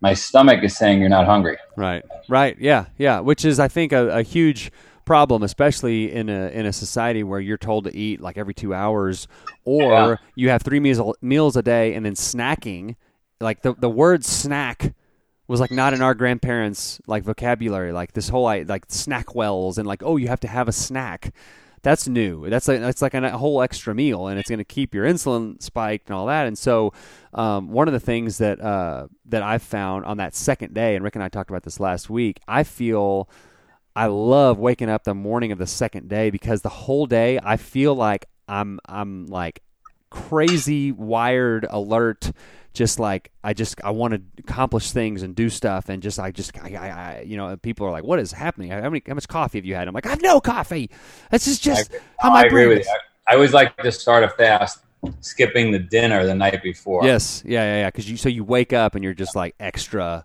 [0.00, 1.58] My stomach is saying you're not hungry.
[1.76, 2.04] Right.
[2.28, 2.56] Right.
[2.58, 2.86] Yeah.
[2.98, 3.20] Yeah.
[3.20, 4.72] Which is, I think, a, a huge
[5.04, 8.74] problem, especially in a in a society where you're told to eat like every two
[8.74, 9.28] hours,
[9.64, 10.16] or Yeah.
[10.34, 12.96] you have three meals meals a day, and then snacking.
[13.40, 14.94] Like the the word snack
[15.48, 17.92] was like not in our grandparents' like vocabulary.
[17.92, 21.34] Like this whole like, SnackWell's and like oh you have to have a snack.
[21.82, 22.48] That's new.
[22.50, 25.62] That's like that's like a whole extra meal, and it's going to keep your insulin
[25.62, 26.48] spiked and all that.
[26.48, 26.92] And so,
[27.32, 31.04] um, one of the things that uh, that I've found on that second day, and
[31.04, 33.28] Rick and I talked about this last week, I feel
[33.94, 37.56] I love waking up the morning of the second day because the whole day I
[37.56, 39.62] feel like I'm I'm like
[40.10, 42.32] crazy wired alert
[42.72, 46.30] just like I just I want to accomplish things and do stuff and just I
[46.30, 49.14] just I, I, I you know people are like what is happening how many how
[49.14, 50.90] much coffee have you had I'm like I have no coffee
[51.30, 52.86] this is just how my I agree brain with is.
[52.86, 52.92] you.
[52.92, 54.78] I, I always like to start a fast,
[55.20, 57.04] skipping the dinner the night before.
[57.04, 57.88] Yes, yeah, yeah, yeah.
[57.88, 60.24] Because you so you wake up and you're just like extra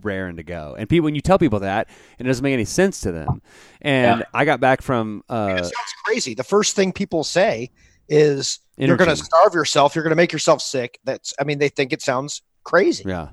[0.00, 0.74] raring to go.
[0.78, 3.42] And people, when you tell people that, it doesn't make any sense to them.
[3.82, 4.26] And Yeah.
[4.32, 6.32] I got back from it uh, sounds crazy.
[6.34, 7.70] The first thing people say
[8.08, 9.94] is you're going to starve yourself.
[9.94, 10.98] You're going to make yourself sick.
[11.04, 13.04] That's, I mean, they think it sounds crazy.
[13.06, 13.28] yeah.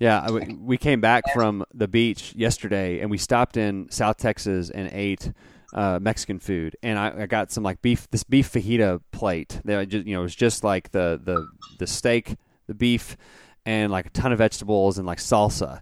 [0.00, 4.16] Yeah, I- we- we came back from the beach yesterday, and we stopped in South
[4.16, 5.32] Texas and ate
[5.72, 6.76] uh, Mexican food.
[6.82, 9.60] And I, I got some like beef, this beef fajita plate.
[9.64, 11.46] That I just, you know, it was just like the the
[11.78, 13.16] the steak, the beef,
[13.64, 15.80] and like a ton of vegetables and like salsa.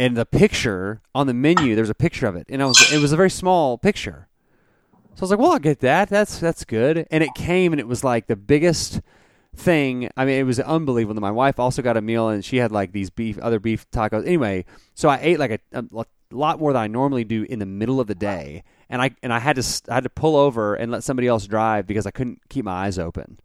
[0.00, 3.00] And the picture on the menu, there's a picture of it, and I was it
[3.00, 4.27] was a very small picture.
[5.18, 6.08] So I was like, well, I'll get that.
[6.08, 7.08] That's that's good.
[7.10, 9.00] And it came, and it was like the biggest
[9.56, 10.08] thing.
[10.16, 11.20] I mean, it was unbelievable.
[11.20, 14.24] My wife also got a meal, and she had like these beef, other beef tacos.
[14.24, 17.66] Anyway, so I ate like a, a lot more than I normally do in the
[17.66, 20.76] middle of the day, and I and I had to I had to pull over
[20.76, 23.40] and let somebody else drive because I couldn't keep my eyes open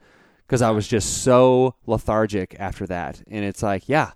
[0.46, 3.24] because I was just so lethargic after that.
[3.26, 4.12] And it's like, yeah,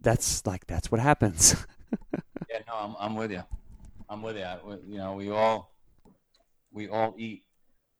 [0.00, 1.56] that's like that's what happens.
[2.50, 3.42] Yeah, no, I'm, I'm with you.
[4.08, 4.44] I'm with you.
[4.86, 5.73] You know, we all
[6.74, 7.44] we all eat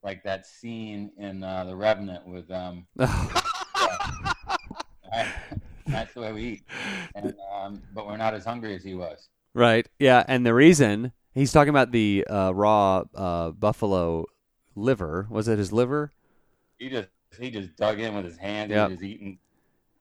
[0.02, 2.87] like that scene in uh, The Revenant with um.
[2.98, 3.40] I-
[5.87, 6.62] that's the way we eat,
[7.14, 9.28] and um, but we're not as hungry as he was.
[9.52, 9.87] Right.
[9.98, 14.24] Yeah, and the reason he's talking about the uh, raw uh, buffalo
[14.74, 16.10] liver was it his liver?
[16.78, 17.08] He just
[17.38, 18.88] he just dug in with his hand Yep.
[18.88, 19.38] He was eating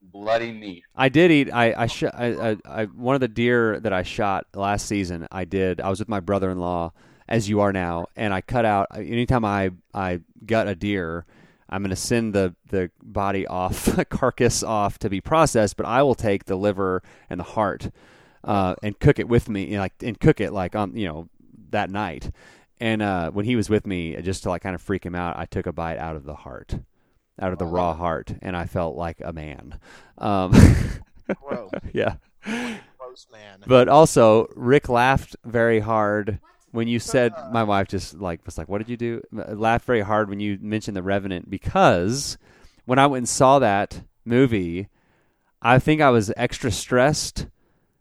[0.01, 0.83] bloody meat.
[0.95, 1.51] I did eat.
[1.53, 5.27] I I, sh- I, I I one of the deer that I shot last season.
[5.31, 5.81] I did.
[5.81, 6.93] I was with my brother-in-law,
[7.27, 8.87] as you are now, and I cut out.
[8.95, 11.25] Anytime I I gut a deer,
[11.69, 15.77] I'm going to send the the body off, carcass off to be processed.
[15.77, 17.91] But I will take the liver and the heart,
[18.43, 21.07] uh, and cook it with me, you know, like and cook it like on you
[21.07, 21.29] know
[21.71, 22.31] that night.
[22.79, 25.37] And uh, when he was with me, just to like kind of freak him out,
[25.37, 26.75] I took a bite out of the heart,
[27.39, 29.79] out of the raw heart, and I felt like a man.
[30.17, 30.53] Um,
[31.93, 32.15] yeah.
[32.43, 33.63] gross man.
[33.65, 36.39] But also, Rick laughed very hard
[36.73, 39.85] when you said, my wife just like was like, "What did you do?" Uh, laughed
[39.85, 42.37] very hard when you mentioned the Revenant because
[42.85, 44.89] when I went and saw that movie,
[45.61, 47.47] I think I was extra stressed,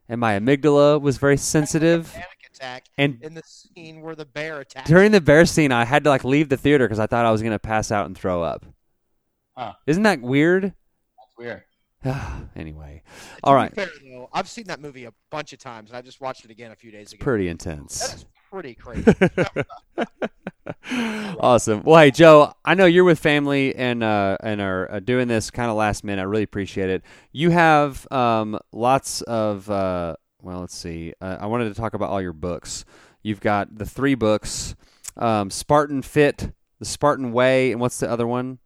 [0.08, 2.10] and my amygdala was very sensitive.
[2.12, 4.88] Panic attack And in the scene where the bear attacked.
[4.88, 7.30] during the bear scene, I had to like leave the theater because I thought I
[7.30, 8.64] was going to pass out and throw up.
[9.56, 9.74] Huh.
[9.86, 10.64] Isn't that weird?
[11.18, 11.62] That's weird.
[12.56, 13.02] anyway,
[13.36, 16.02] To all be fair, though, I've seen that movie a bunch of times, and I
[16.02, 17.22] just watched it again a few days ago.
[17.22, 18.24] pretty That intense.
[18.52, 19.14] Is pretty crazy.
[21.40, 21.82] awesome.
[21.84, 25.50] Well, hey Joe, I know you're with family and uh, and are uh, doing this
[25.50, 26.22] kind of last minute.
[26.22, 27.02] I really appreciate it.
[27.32, 31.14] You have um, lots of uh, well, let's see.
[31.20, 32.84] Uh, I wanted to talk about all your books.
[33.22, 34.74] You've got the three books:
[35.16, 38.58] um, Spartan Fit, The Spartan Way, and what's the other one?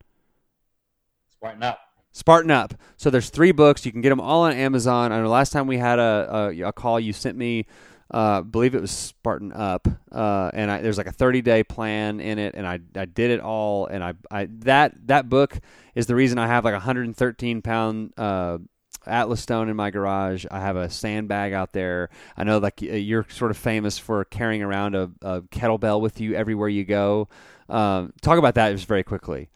[1.31, 1.81] Spartan up.
[2.12, 2.72] Spartan Up.
[2.96, 3.85] So there's three books.
[3.85, 5.12] You can get them all on Amazon.
[5.12, 7.66] I know last time we had a a, a call, you sent me,
[8.12, 11.64] uh, I believe it was Spartan Up, uh, and I, there's like a 30 day
[11.64, 15.59] plan in it, and I, I did it all, and I, I that that book
[15.95, 18.12] is the reason I have like a 113 pound.
[18.16, 18.59] Uh,
[19.09, 20.47] Atlas stone in my garage.
[20.51, 22.11] I have a sandbag out there.
[22.37, 26.35] I know like you're sort of famous for carrying around a, a kettlebell with you
[26.35, 27.29] everywhere you go.
[27.69, 29.48] Um, talk about that just very quickly.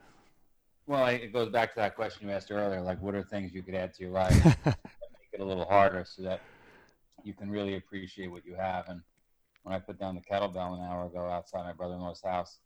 [0.86, 2.80] Well, it goes back to that question you asked earlier.
[2.80, 4.44] Like, what are things you could add to your life
[5.30, 6.40] make it a little harder so that
[7.24, 8.88] you can really appreciate what you have?
[8.88, 9.00] And
[9.62, 12.58] when I put down the kettlebell an hour ago outside my brother-in-law's house,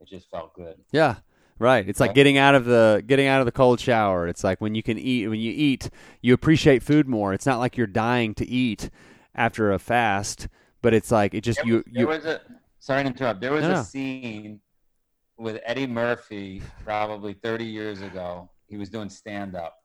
[0.00, 0.76] it just felt good.
[0.92, 1.16] Yeah.
[1.60, 1.88] Right.
[1.88, 4.28] It's like getting out of the getting out of the cold shower.
[4.28, 5.90] It's like when you can eat when you eat,
[6.22, 7.34] you appreciate food more.
[7.34, 8.90] It's not like you're dying to eat
[9.34, 10.46] after a fast,
[10.82, 12.40] but it's like it just There you there you was a
[12.78, 13.40] sorry to interrupt.
[13.40, 13.80] There was No, no.
[13.80, 14.60] a scene
[15.36, 18.48] with Eddie Murphy probably 30 years ago.
[18.68, 19.78] He was doing stand up.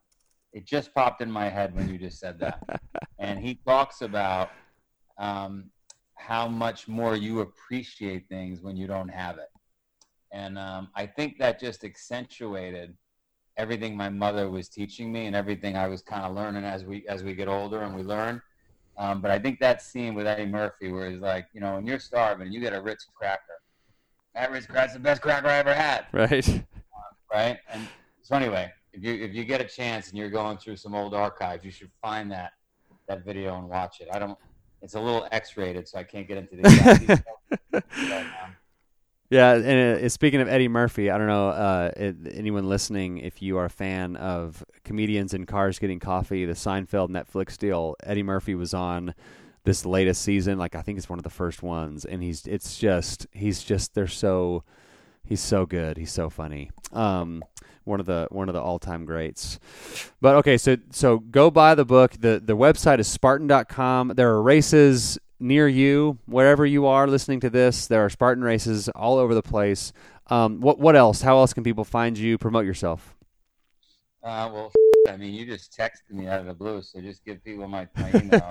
[0.53, 2.81] It just popped in my head when you just said that.
[3.19, 4.51] and he talks about
[5.17, 5.65] um,
[6.15, 9.49] how much more you appreciate things when you don't have it.
[10.31, 12.95] And um, I think that just accentuated
[13.57, 17.07] everything my mother was teaching me and everything I was kind of learning as we
[17.07, 18.41] as we get older and we learn.
[18.97, 21.85] Um, but I think that scene with Eddie Murphy, where he's like, you know, when
[21.85, 23.41] you're starving and you get a Ritz cracker,
[24.35, 26.63] that Ritz cracker's the best cracker I ever had, right.
[27.33, 27.57] right?
[27.71, 27.87] And
[28.21, 31.13] so anyway, if you if you get a chance and you're going through some old
[31.13, 32.51] archives, you should find that
[33.07, 34.07] that video and watch it.
[34.13, 34.37] I don't.
[34.81, 37.23] It's a little X-rated, so I can't get into the exact details.
[37.71, 37.83] But,
[39.29, 43.41] Yeah, and uh, speaking of Eddie Murphy, I don't know uh, it, anyone listening if
[43.41, 47.95] you are a fan of comedians in cars getting coffee, the Seinfeld Netflix deal.
[48.03, 49.15] Eddie Murphy was on
[49.63, 52.77] this latest season, like I think it's one of the first ones, and he's it's
[52.77, 54.63] just he's just they're so
[55.23, 56.69] he's so good, he's so funny.
[56.91, 57.43] Um,
[57.85, 59.59] one of the one of the all time greats.
[60.21, 62.13] But okay, so so go buy the book.
[62.19, 64.13] the The website is Spartan.com.
[64.15, 67.87] There are races near you, wherever you are listening to this.
[67.87, 69.91] There are Spartan races all over the place.
[70.27, 71.21] Um, what what else?
[71.21, 72.37] How else can people find you?
[72.37, 73.15] Promote yourself.
[74.23, 74.71] uh, well,
[75.07, 77.87] I mean, you just texted me out of the blue, so just give people my,
[77.97, 78.49] my email.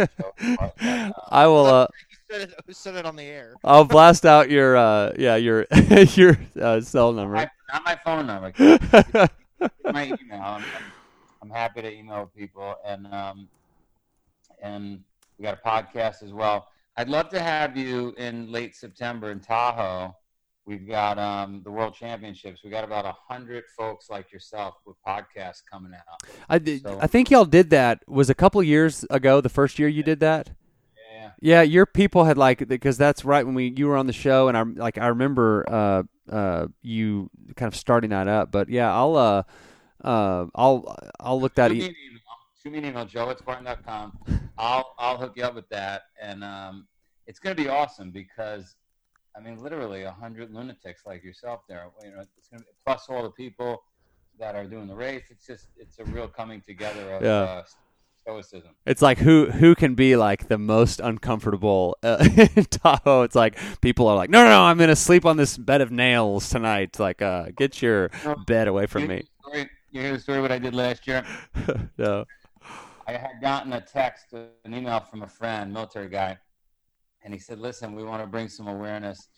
[1.31, 1.65] I will.
[1.65, 1.87] Uh,
[2.29, 3.55] Who said it, who said it on the air?
[3.65, 5.67] I'll blast out your uh, yeah your
[6.15, 7.35] your uh, cell number.
[7.35, 8.53] my, not my phone number.
[9.85, 10.43] My email.
[10.43, 10.65] I'm,
[11.41, 13.49] I'm happy to email people, and um,
[14.61, 15.03] and
[15.39, 16.69] we got a podcast as well.
[16.99, 20.15] I'd love to have you in late September in Tahoe.
[20.65, 22.61] We've got um, the World Championships.
[22.63, 26.23] We got about a hundred folks like yourself with podcasts coming out.
[26.49, 28.03] I did, So- I think y'all did that.
[28.09, 30.51] Was a couple years ago the first year you did that.
[31.13, 34.13] Yeah, Yeah, your people had like because that's right when we you were on the
[34.13, 36.03] show, and I like I remember uh
[36.33, 38.53] uh you kind of starting that up.
[38.53, 39.43] But yeah, I'll uh
[40.05, 41.73] uh I'll I'll look that.
[41.73, 41.93] E- email.
[42.63, 44.17] Shoot me an email, joe at Spartan.com.
[44.57, 46.87] I'll I'll hook you up with that, and um,
[47.27, 48.77] it's gonna be awesome because
[49.37, 51.87] I mean, literally a hundred lunatics like yourself there.
[52.05, 53.83] You know, it's gonna be, plus all the people
[54.39, 55.25] that are doing the race.
[55.31, 57.31] It's just it's a real coming together of Yeah.
[57.43, 57.65] uh,
[58.23, 58.71] stoicism.
[58.87, 62.25] it's like who who can be like the most uncomfortable uh,
[62.57, 63.23] in Tahoe.
[63.23, 65.91] It's like people are like, no, no, no, I'm gonna sleep on this bed of
[65.91, 66.99] nails tonight.
[66.99, 68.11] Like, uh, get your
[68.47, 69.25] bed away from you me.
[69.41, 71.25] Story, you hear the story what I did last year?
[71.99, 72.25] no.
[73.09, 76.39] I had gotten a text, an email from a friend, military guy,
[77.25, 79.29] and he said, "Listen, we want to bring some awareness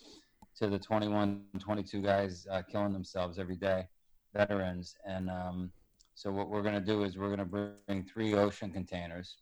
[0.57, 3.89] to the 21, 22 guys uh, killing themselves every day,
[4.35, 5.70] veterans, and um,
[6.14, 9.37] so what we're going to do is we're going to bring three ocean containers.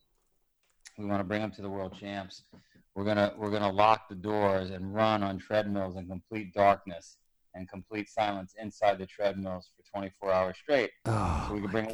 [0.99, 2.45] We want to bring them to the world champs.
[2.95, 7.17] We're gonna we're gonna lock the doors and run on treadmills in complete darkness
[7.55, 11.87] and complete silence inside the treadmills for 24 hours straight." Oh so we can bring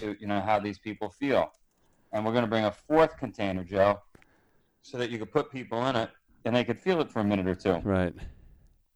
[0.00, 1.50] to you know how these people feel.
[2.12, 4.00] And we're going to bring a fourth container, Joe,
[4.84, 6.10] so that you could put people in it
[6.44, 7.72] and they could feel it for a minute or two.
[7.82, 8.14] Right.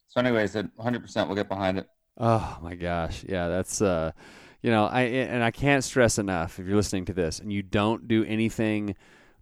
[0.09, 1.89] So, anyways, at 100%, we'll get behind it.
[2.19, 4.11] Oh my gosh, yeah, that's uh,
[4.61, 7.63] you know, I and I can't stress enough if you're listening to this and you
[7.63, 8.97] don't do anything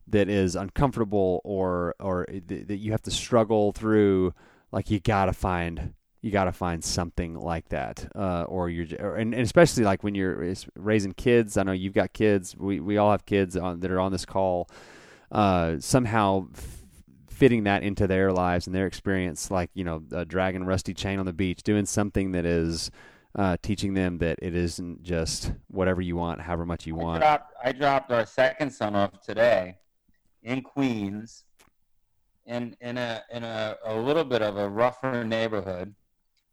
[0.09, 4.35] that is uncomfortable or or th- that you have to struggle through,
[4.73, 9.33] like you gotta find you gotta find something like that, uh, or you're or, and,
[9.33, 11.57] and especially like when you're raising kids.
[11.57, 12.55] I know you've got kids.
[12.55, 14.69] We we all have kids on that are on this call.
[15.31, 16.47] Uh, somehow.
[16.55, 16.73] F-
[17.29, 21.19] fitting that into their lives and their experience, like you know, uh, dragging rusty chain
[21.19, 22.91] on the beach, doing something that is
[23.37, 27.21] uh, teaching them that it isn't just whatever you want, however much you I want.
[27.21, 29.77] dropped, I dropped our second son off today
[30.43, 31.45] in Queens
[32.47, 35.95] in, in, a, in a, a little bit of a rougher neighborhood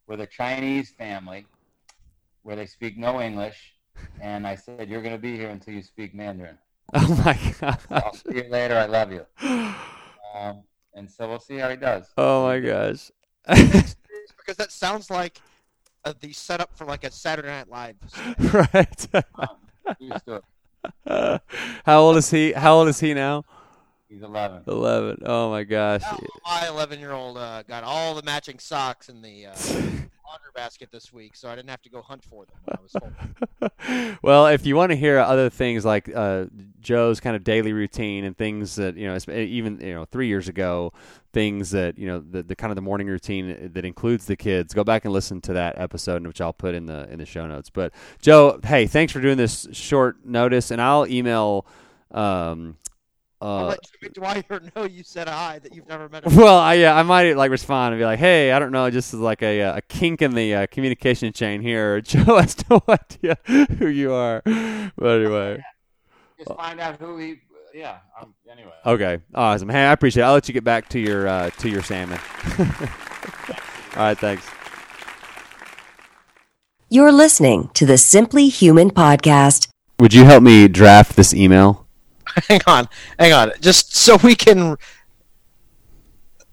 [0.07, 1.45] with a Chinese family
[2.41, 3.73] where they speak no English.
[4.19, 6.57] And I said, You're going to be here until you speak Mandarin.
[6.95, 7.79] Oh my god!
[7.89, 8.77] I'll see you later.
[8.77, 9.25] I love you.
[9.41, 10.63] Um,
[10.93, 12.05] and so we'll see how he does.
[12.17, 13.11] Oh my gosh!
[13.47, 15.41] because that sounds like
[16.05, 17.95] uh, the setup for like a Saturday Night Live.
[18.53, 19.07] right.
[19.99, 21.41] Used to it.
[21.85, 22.51] how old is he?
[22.51, 23.43] How old is he now?
[24.13, 24.61] He's 11.
[24.67, 25.17] Eleven.
[25.25, 26.03] Oh my gosh!
[26.05, 30.51] Oh, my 11 year old uh, got all the matching socks in the uh, laundry
[30.53, 33.71] basket this week, so I didn't have to go hunt for them when I was
[33.81, 34.17] home.
[34.21, 36.45] well, if you want to hear other things like uh,
[36.79, 40.47] Joe's kind of daily routine and things that you know, even you know, three years
[40.47, 40.93] ago,
[41.31, 44.75] things that you know, the, the kind of the morning routine that includes the kids,
[44.75, 47.47] go back and listen to that episode, which I'll put in the in the show
[47.47, 47.71] notes.
[47.71, 51.65] But Joe, hey, thanks for doing this short notice, and I'll email.
[52.11, 52.77] Um,
[53.43, 56.35] I'll uh, let Jimmy Dwyer know you said hi that you've never met him.
[56.37, 59.13] well, I, yeah, I might like respond and be like, "Hey, I don't know, just
[59.13, 61.99] like a uh, a kink in the uh, communication chain here.
[62.01, 65.61] Joe has no idea who you are." But anyway,
[66.37, 67.41] Just find out who he.
[67.73, 67.97] Yeah.
[68.21, 68.71] Um, anyway.
[68.85, 69.67] okay, awesome.
[69.67, 70.23] Hey, I appreciate.
[70.23, 70.25] it.
[70.27, 72.19] I'll let you get back to your uh, to your salmon.
[72.59, 72.65] All
[73.97, 74.47] right, thanks.
[76.89, 79.67] You're listening to the Simply Human podcast.
[79.99, 81.82] Would you help me draft this email?
[82.49, 82.87] hang on,
[83.19, 83.51] hang on.
[83.61, 84.77] Just so we can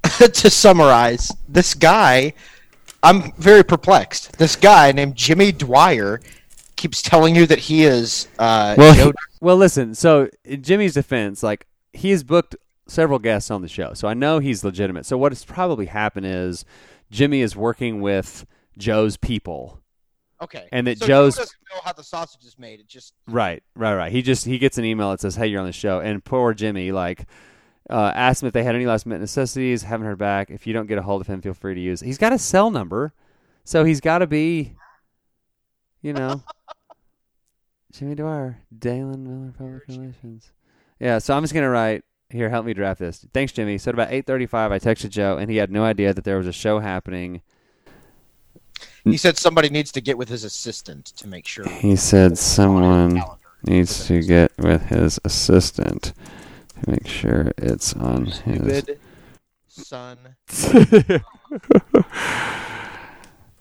[0.19, 2.33] to summarize, this guy,
[3.03, 4.39] I'm very perplexed.
[4.39, 6.21] This guy named Jimmy Dwyer
[6.77, 9.95] keeps telling you that he is uh, Well, Joe- he- well, listen.
[9.95, 12.57] So, in Jimmy's defense, like he has booked
[12.87, 15.07] several guests on the show, so I know he's legitimate.
[15.07, 16.65] So, what has probably happened is
[17.11, 18.47] Jimmy is working with
[18.77, 19.81] Joe's people.
[20.43, 22.81] Okay, and that so Joe's- Joe doesn't know how the sausage is made.
[22.81, 24.13] It just Right, right, right.
[24.13, 26.55] He just he gets an email that says, "Hey, you're on the show," and poor
[26.55, 27.27] Jimmy like
[27.89, 29.83] uh, asked him if they had any last minute necessities.
[29.83, 30.51] Haven't heard back.
[30.51, 32.01] If you don't get a hold of him, feel free to use.
[32.01, 33.13] He's got a cell number,
[33.65, 34.77] so he's got to be,
[36.03, 36.43] you know,
[37.93, 40.53] Jimmy Dwyer, Dalen Miller Public Relations.
[41.01, 42.49] Yeah, so I'm just gonna write here.
[42.49, 43.27] Help me draft this.
[43.35, 43.79] Thanks, Jimmy.
[43.79, 46.47] So at about 8:35, I texted Joe, and he had no idea that there was
[46.47, 47.43] a show happening.
[49.05, 51.69] He said somebody needs to get with his assistant to make sure.
[51.69, 53.23] He said someone
[53.65, 56.13] needs to get with his assistant
[56.83, 58.79] to make sure it's on his.
[58.79, 59.01] Stupid
[59.69, 60.19] son.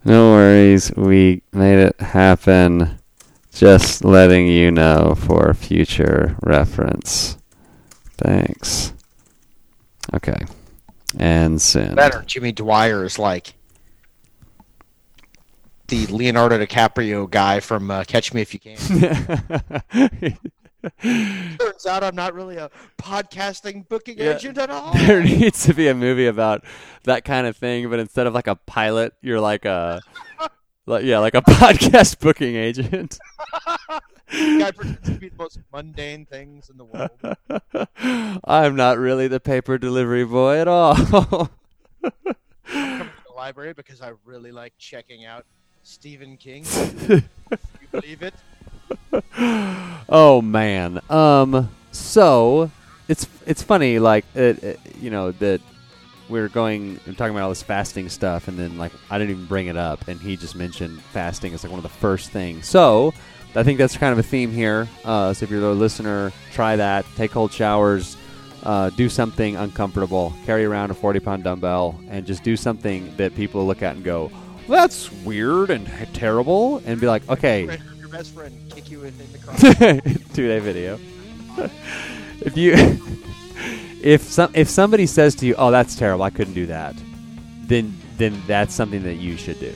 [0.05, 2.97] no worries, we made it happen.
[3.51, 7.37] Just letting you know for future reference.
[8.17, 8.93] Thanks.
[10.13, 10.45] Okay.
[11.17, 11.95] And send.
[11.95, 13.53] Better, Jimmy Dwyer is like
[15.89, 18.77] the Leonardo DiCaprio guy from uh, Catch Me If You Can.
[21.01, 24.35] Turns out I'm not really a podcasting booking Yeah.
[24.35, 24.93] agent at all.
[24.97, 26.63] there needs to be a movie about
[27.03, 30.01] that kind of thing, but instead of like a pilot, you're like a
[30.85, 33.19] like yeah, like a podcast booking agent.
[34.31, 38.39] guy pretends to be the most mundane things in the world.
[38.45, 40.93] I'm not really the paper delivery boy at all.
[40.95, 40.97] I
[42.01, 42.11] come
[42.71, 45.45] to the library because I really like checking out
[45.89, 46.63] Stephen King.
[47.09, 47.21] you
[47.91, 48.33] believe it?
[50.07, 50.99] oh man.
[51.09, 52.69] Um so
[53.07, 55.61] it's it's funny like it, it- you know that
[56.29, 59.31] we are going and talking about all this fasting stuff and then like I didn't
[59.31, 62.29] even bring it up and he just mentioned fasting as like one of the first
[62.29, 62.67] things.
[62.67, 63.11] So
[63.55, 64.87] I think that's kind of a theme here.
[65.03, 67.03] Uh, so if you're a listener, try that.
[67.15, 68.15] Take cold showers.
[68.61, 70.33] Uh, do something uncomfortable.
[70.45, 74.03] Carry around a 40 pound dumbbell and just do something that people look at and
[74.05, 74.29] go,
[74.69, 77.65] "That's weird and terrible," and be like, "Okay,
[77.97, 80.23] your best friend kick you in, in the crotch.
[80.33, 80.99] two day video.
[82.41, 82.73] if you
[84.01, 86.23] if some if somebody says to you, "Oh, that's terrible.
[86.23, 86.95] I couldn't do that,"
[87.63, 89.73] then then that's something that you should do.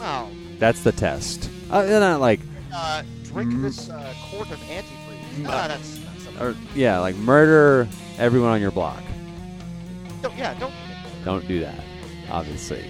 [0.00, 0.28] oh,
[0.58, 1.50] That's the test.
[1.70, 2.40] Uh, they're not like
[2.74, 3.62] uh, drink Mm-hmm.
[3.62, 5.46] this uh, quart of antifreeze.
[5.46, 9.02] Ah, that's, that's or yeah, like murder everyone on your block.
[10.22, 10.72] Don't, yeah, don't.
[11.24, 11.80] Don't do that,
[12.30, 12.84] obviously.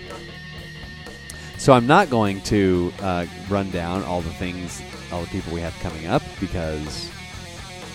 [1.64, 5.62] So I'm not going to uh, run down all the things, all the people we
[5.62, 7.10] have coming up because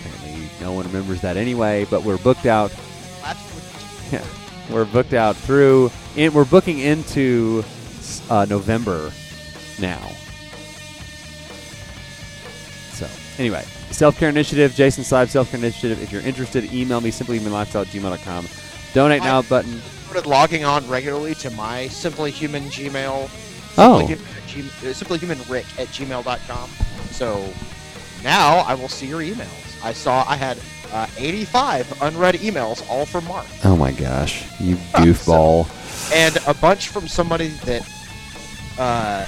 [0.00, 1.86] apparently no one remembers that anyway.
[1.88, 2.74] But we're booked out
[4.10, 4.26] Yeah,
[4.70, 7.62] we're booked out through, and we're booking into
[8.28, 9.12] uh, November
[9.78, 10.04] now.
[12.94, 13.06] So,
[13.38, 13.62] anyway,
[13.92, 16.02] Self Care Initiative, Jason Seib Self Care Initiative.
[16.02, 18.48] If you're interested, email me simply gmail.com.
[18.94, 19.80] Donate now button.
[20.08, 23.30] started logging on regularly to my Simply Human Gmail.
[23.78, 24.06] Oh.
[24.06, 24.16] Simply
[24.46, 26.70] Human, at uh, simplyhumanrick at gmail.com.
[27.12, 27.52] So
[28.24, 29.84] now I will see your emails.
[29.84, 30.58] I saw I had
[30.92, 35.66] uh, 85 unread emails, all from Mark, Oh my gosh, you goofball.
[36.12, 37.88] and a bunch from somebody that,
[38.76, 39.24] uh,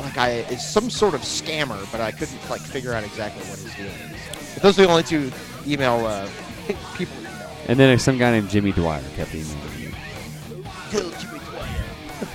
[0.00, 3.58] like I is some sort of scammer, but I couldn't like figure out exactly what
[3.58, 4.54] his deal is.
[4.54, 5.32] But those are the only two
[5.66, 6.28] email uh,
[6.94, 7.16] people.
[7.18, 7.50] email.
[7.66, 9.58] and then some guy named Jimmy Dwyer kept emailing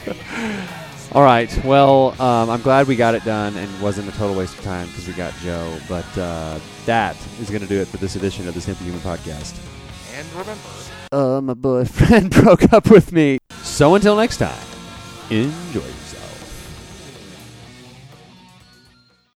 [1.14, 1.64] All right.
[1.64, 4.88] Well, um, I'm glad we got it done and wasn't a total waste of time
[4.88, 5.78] because we got Joe.
[5.88, 9.02] But uh, that is going to do it for this edition of the Simply Human
[9.02, 9.56] Podcast.
[10.16, 10.70] And remember.
[11.12, 13.38] Uh, my boyfriend broke up with me.
[13.62, 14.58] So until next time,
[15.30, 16.03] Enjoy yourself.